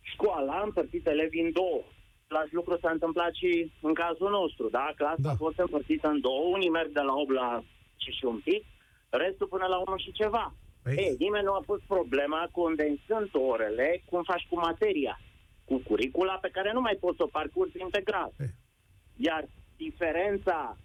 [0.00, 1.80] școala a împărțit elevii în două.
[2.26, 4.92] Același lucru s-a întâmplat și în cazul nostru, da?
[4.96, 5.30] Clasa Da.
[5.30, 7.62] a fost împărțită în două, unii merg de la 8 la
[7.96, 8.64] 5 și un pic,
[9.16, 10.54] restul până la 1 și ceva.
[10.82, 15.20] Păi- Ei, nimeni nu a pus problema condensând orele, cum faci cu materia,
[15.64, 18.30] cu curicula pe care nu mai poți să o parcurgi integral.
[18.40, 18.54] Ei.
[19.16, 20.76] Iar diferența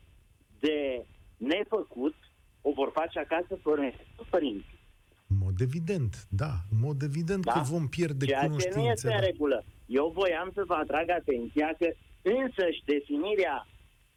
[0.60, 1.06] de
[1.38, 2.16] nefăcut
[2.62, 4.08] o vor face acasă părinții.
[4.30, 4.76] părinții.
[5.30, 6.52] În mod evident, da.
[6.72, 7.52] În mod evident Da?
[7.52, 8.90] că vom pierde Ceea ce nu cunoștințe.
[8.90, 9.26] este în da.
[9.26, 9.64] regulă.
[9.86, 11.88] Eu voiam să vă atrag atenția că
[12.22, 13.68] însăși definirea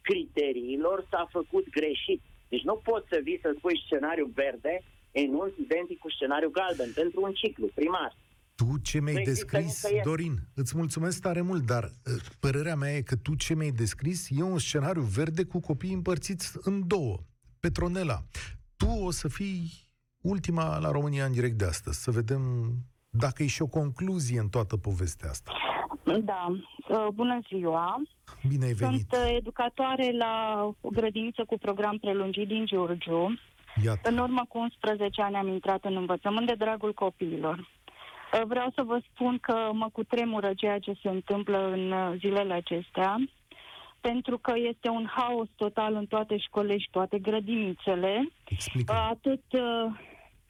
[0.01, 2.23] criteriilor s-a făcut greșit.
[2.53, 4.75] Deci nu poți să vii să spui scenariu verde
[5.11, 8.17] enunț identic cu scenariu galben pentru un ciclu primar.
[8.55, 10.07] Tu ce mi-ai Nu există descris, nicăieri.
[10.07, 14.29] Dorin, îți mulțumesc tare mult, dar uh, părerea mea e că tu ce mi-ai descris
[14.31, 17.17] e un scenariu verde cu copii împărțiți în două.
[17.61, 18.19] Petronela,
[18.77, 19.89] tu o să fii
[20.21, 22.73] ultima la România în direct de astăzi, să vedem
[23.11, 25.53] dacă e și o concluzie în toată povestea asta.
[26.25, 26.47] Da,
[26.89, 28.03] uh, bună ziua.
[28.49, 29.07] Bine ai venit.
[29.11, 33.39] Sunt uh, educatoare la o grădiniță cu program prelungit din Giurgiu.
[33.85, 34.09] Iată.
[34.09, 37.59] În urmă cu 11 ani am intrat în învățământ de dragul copiilor.
[37.59, 42.53] Uh, Vreau să vă spun că mă cutremură ceea ce se întâmplă în uh, zilele
[42.53, 43.17] acestea,
[44.01, 48.29] pentru că este un haos total în toate școlile și toate grădinițele.
[48.45, 48.93] Explică.
[48.93, 49.87] Uh, Atât uh,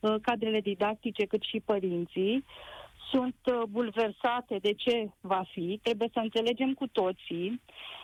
[0.01, 2.45] uh, cadrele didactice cât și părinții
[3.11, 5.81] sunt uh, bulversate de ce va fi.
[5.83, 7.61] Trebuie să înțelegem cu toții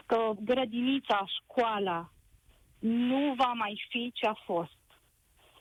[0.06, 2.10] că grădinița, școala
[2.78, 4.76] nu va mai fi ce a fost.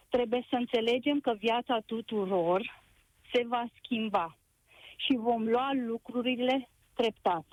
[0.09, 2.81] Trebuie să înțelegem că viața tuturor
[3.33, 4.37] se va schimba
[4.95, 7.45] și vom lua lucrurile treptat.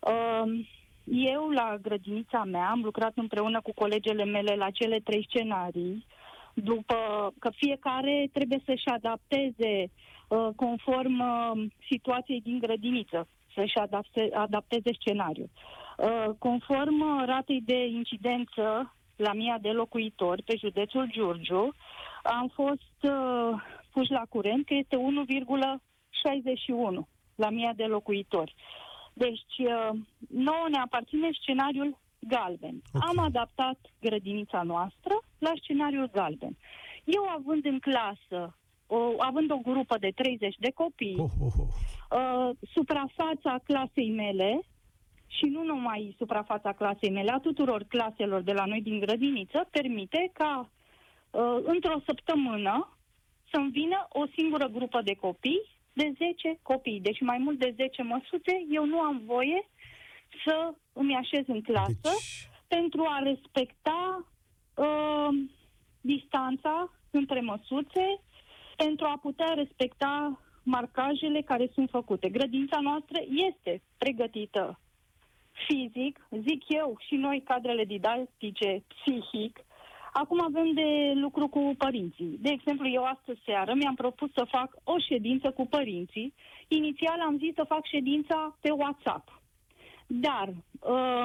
[0.00, 0.66] Uh,
[1.04, 6.06] eu, la grădinița mea, am lucrat împreună cu colegele mele la cele trei scenarii,
[6.54, 6.96] după
[7.38, 9.90] că fiecare trebuie să-și adapteze
[10.28, 15.48] uh, conform uh, situației din grădiniță, să-și adapte, adapteze scenariul.
[15.98, 21.74] Uh, conform uh, ratei de incidență la mia de locuitori pe județul Giurgiu,
[22.22, 25.00] am fost uh, puși la curent că este 1,61
[27.34, 28.54] la mia de locuitori.
[29.12, 29.90] Deci, uh,
[30.28, 31.98] nouă ne aparține scenariul
[32.28, 32.82] galben.
[32.92, 33.08] Okay.
[33.10, 36.56] Am adaptat grădinița noastră la scenariul galben.
[37.04, 41.66] Eu având în clasă, o, având o grupă de 30 de copii, oh, oh, oh.
[42.10, 44.60] Uh, suprafața clasei mele
[45.26, 50.30] și nu numai suprafața clasei mele, a tuturor claselor de la noi din grădiniță, permite
[50.32, 50.70] ca
[51.30, 52.96] uh, într-o săptămână
[53.52, 55.62] să-mi vină o singură grupă de copii
[55.92, 57.00] de 10 copii.
[57.00, 59.68] Deci mai mult de 10 măsuțe, eu nu am voie
[60.44, 62.48] să îmi așez în clasă deci...
[62.68, 64.26] pentru a respecta
[64.74, 65.28] uh,
[66.00, 68.20] distanța între măsuțe,
[68.76, 72.28] pentru a putea respecta marcajele care sunt făcute.
[72.28, 73.18] Grădința noastră
[73.50, 74.78] este pregătită
[75.66, 79.64] fizic, zic eu, și noi cadrele didactice, psihic,
[80.22, 82.38] Acum avem de lucru cu părinții.
[82.40, 86.34] De exemplu, eu astăzi seară mi-am propus să fac o ședință cu părinții.
[86.68, 89.42] Inițial am zis să fac ședința pe WhatsApp.
[90.06, 91.24] Dar uh,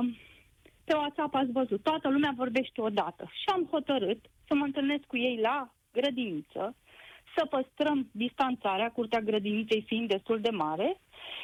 [0.84, 3.30] pe WhatsApp ați văzut, toată lumea vorbește odată.
[3.32, 6.76] Și am hotărât să mă întâlnesc cu ei la grădiniță,
[7.36, 11.00] să păstrăm distanțarea, curtea grădiniței fiind destul de mare,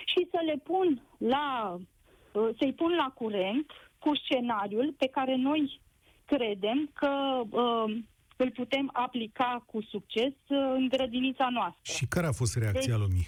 [0.05, 1.77] și să le pun la,
[2.31, 5.81] uh, să-i pun la curent cu scenariul pe care noi
[6.25, 7.97] credem că uh,
[8.35, 11.93] îl putem aplica cu succes uh, în grădinița noastră.
[11.93, 13.27] Și care a fost reacția deci, lumii?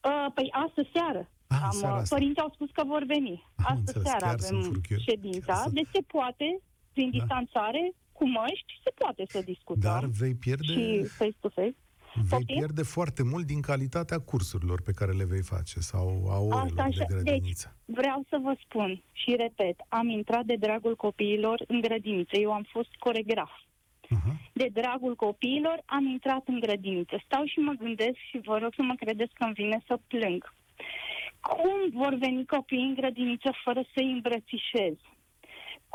[0.00, 1.28] Uh, păi astă seară.
[1.54, 3.36] Ah, am, seara uh, părinții au spus că vor veni.
[3.56, 5.64] Am astă înțeles, seară avem ședința.
[5.72, 6.60] Deci se poate,
[6.92, 7.16] prin da.
[7.18, 9.90] distanțare, cu măști, se poate să discutăm.
[9.90, 10.72] Dar vei pierde...
[10.72, 11.76] Și face-to-face.
[12.14, 12.56] Vei Poftim?
[12.56, 16.82] pierde foarte mult din calitatea cursurilor pe care le vei face sau a orelor Asta
[16.82, 17.04] așa.
[17.08, 17.76] de grădiniță.
[17.84, 22.36] Deci, vreau să vă spun și repet, am intrat de dragul copiilor în grădiniță.
[22.36, 23.50] Eu am fost coregraf.
[24.04, 24.34] Uh-huh.
[24.52, 27.22] De dragul copiilor am intrat în grădiniță.
[27.24, 30.54] Stau și mă gândesc și vă rog să mă credeți că îmi vine să plâng.
[31.48, 34.94] Cum vor veni copiii în grădiniță fără să-i îmbrățișez?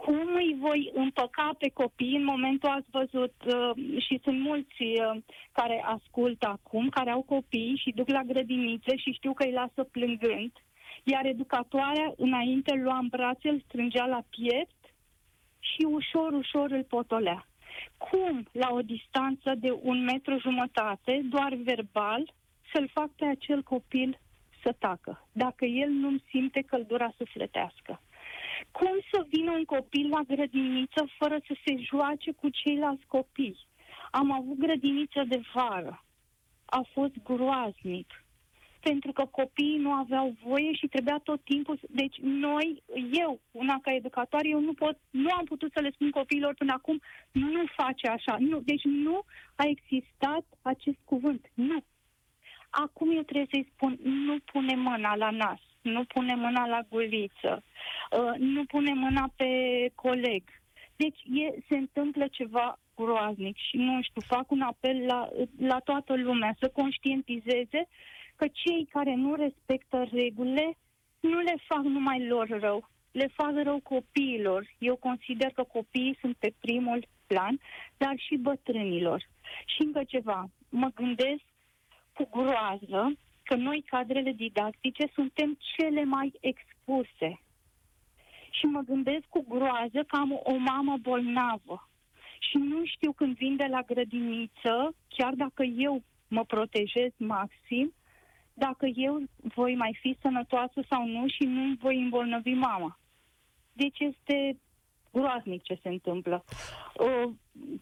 [0.03, 5.21] cum îi voi împăca pe copii în momentul ați văzut uh, și sunt mulți uh,
[5.51, 9.83] care ascultă acum, care au copii și duc la grădiniță și știu că îi lasă
[9.83, 10.51] plângând,
[11.03, 14.81] iar educatoarea înainte lua în brațe, îl strângea la piept
[15.59, 17.47] și ușor, ușor îl potolea.
[17.97, 22.33] Cum, la o distanță de un metru jumătate, doar verbal,
[22.73, 24.19] să-l fac pe acel copil
[24.63, 28.01] să tacă, dacă el nu-mi simte căldura sufletească?
[28.71, 33.67] Cum să vină un copil la grădiniță fără să se joace cu ceilalți copii?
[34.11, 36.03] Am avut grădiniță de vară.
[36.65, 38.23] A fost groaznic.
[38.81, 41.79] Pentru că copiii nu aveau voie și trebuia tot timpul...
[41.89, 46.09] Deci noi, eu, una ca educatoare, eu nu, pot, nu am putut să le spun
[46.11, 47.01] copiilor până acum,
[47.31, 48.35] nu face așa.
[48.39, 49.21] Nu, deci nu
[49.55, 51.51] a existat acest cuvânt.
[51.53, 51.83] Nu.
[52.69, 57.63] Acum eu trebuie să-i spun, nu pune mâna la nas nu pune mâna la guliță,
[58.11, 59.51] uh, nu pune mâna pe
[59.95, 60.43] coleg.
[60.95, 66.15] Deci e, se întâmplă ceva groaznic și nu știu, fac un apel la, la toată
[66.15, 67.87] lumea să conștientizeze
[68.35, 70.77] că cei care nu respectă regulile
[71.19, 74.75] nu le fac numai lor rău, le fac rău copiilor.
[74.77, 77.59] Eu consider că copiii sunt pe primul plan,
[77.97, 79.27] dar și bătrânilor.
[79.65, 81.43] Și încă ceva, mă gândesc
[82.19, 83.13] cu groază
[83.43, 87.41] că noi, cadrele didactice, suntem cele mai expuse.
[88.49, 91.89] Și mă gândesc cu groază că am o mamă bolnavă.
[92.39, 97.93] Și nu știu când vin de la grădiniță, chiar dacă eu mă protejez maxim,
[98.53, 102.99] dacă eu voi mai fi sănătoasă sau nu și nu voi îmbolnăvi mama.
[103.73, 104.59] Deci este
[105.11, 106.43] groaznic ce se întâmplă.
[106.99, 107.31] Uh,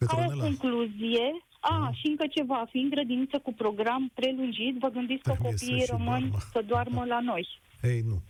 [0.06, 5.30] ca o concluzie, a, și încă ceva, fiind grădiniță cu program prelungit, vă gândiți că
[5.30, 6.38] trebuie copiii să rămân doarmă.
[6.52, 7.48] să doarmă la noi.
[7.82, 8.22] Ei, nu.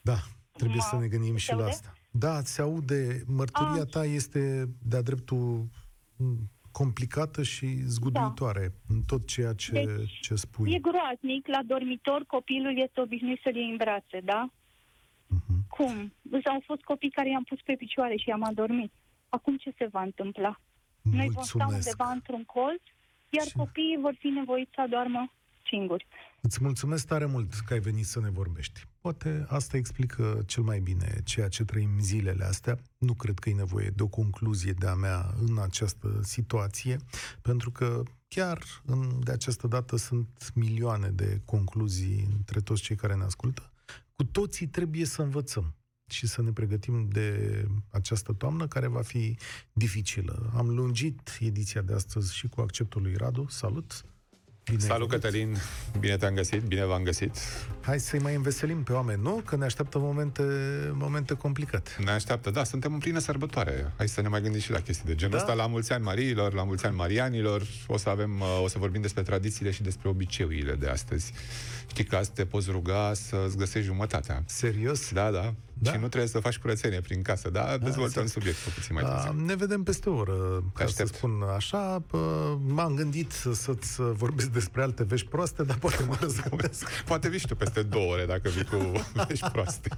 [0.00, 0.16] Da,
[0.52, 1.92] trebuie Ma, să ne gândim și la asta.
[2.10, 3.84] Da, se aude, mărturia A.
[3.84, 5.66] ta este de-a dreptul
[6.72, 8.94] complicată și zguduitoare da.
[8.94, 10.72] în tot ceea ce, deci, ce spui.
[10.72, 14.50] E groaznic, la dormitor copilul este obișnuit să-l iei în brațe, da?
[14.50, 15.68] Uh-huh.
[15.68, 16.12] Cum?
[16.44, 18.92] Au fost copii care i-am pus pe picioare și i-am adormit.
[19.28, 20.60] Acum ce se va întâmpla?
[21.02, 21.24] Mulțumesc.
[21.24, 22.82] Noi vom sta undeva într-un colț,
[23.30, 23.56] iar și...
[23.56, 25.32] copiii vor fi nevoiți să adormă
[25.66, 26.06] singuri.
[26.40, 28.86] Îți mulțumesc tare mult că ai venit să ne vorbești.
[29.00, 32.78] Poate asta explică cel mai bine ceea ce trăim zilele astea.
[32.98, 36.96] Nu cred că e nevoie de o concluzie de-a mea în această situație,
[37.42, 43.14] pentru că chiar în, de această dată sunt milioane de concluzii între toți cei care
[43.14, 43.72] ne ascultă.
[44.16, 45.74] Cu toții trebuie să învățăm
[46.12, 49.36] și să ne pregătim de această toamnă care va fi
[49.72, 50.52] dificilă.
[50.56, 53.46] Am lungit ediția de astăzi și cu acceptul lui Radu.
[53.48, 54.04] Salut!
[54.64, 55.56] Bine Salut, Cătălin!
[55.98, 57.36] Bine te-am găsit, bine v-am găsit!
[57.80, 59.42] Hai să-i mai înveselim pe oameni, nu?
[59.44, 60.42] Că ne așteaptă momente,
[60.92, 61.90] momente complicate.
[62.04, 63.92] Ne așteaptă, da, suntem în plină sărbătoare.
[63.96, 65.42] Hai să ne mai gândim și la chestii de genul da?
[65.42, 65.54] ăsta.
[65.54, 67.62] La mulți ani Mariilor, la mulți ani Marianilor.
[67.86, 71.32] O să avem, uh, o să vorbim despre tradițiile și despre obiceiurile de astăzi.
[71.92, 74.42] Știi că azi te poți ruga să-ți găsești jumătatea.
[74.46, 75.12] Serios?
[75.12, 75.54] Da, da.
[75.74, 75.92] Da?
[75.92, 77.64] Și nu trebuie să faci curățenie prin casă, da?
[77.64, 79.44] da Dezvoltăm subiectul puțin mai târziu.
[79.44, 80.32] Ne vedem peste o oră,
[80.74, 81.08] ca Aștept.
[81.08, 82.02] să spun așa.
[82.66, 86.88] M-am gândit să-ți vorbesc despre alte vești proaste, dar poate mă răzgândesc.
[87.10, 88.92] poate vii tu peste două ore dacă vii cu
[89.28, 89.88] vești proaste.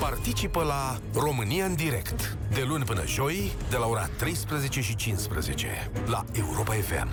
[0.00, 5.90] Participă la România în direct, de luni până joi, de la ora 13 și 15,
[6.06, 7.08] la Europa FM.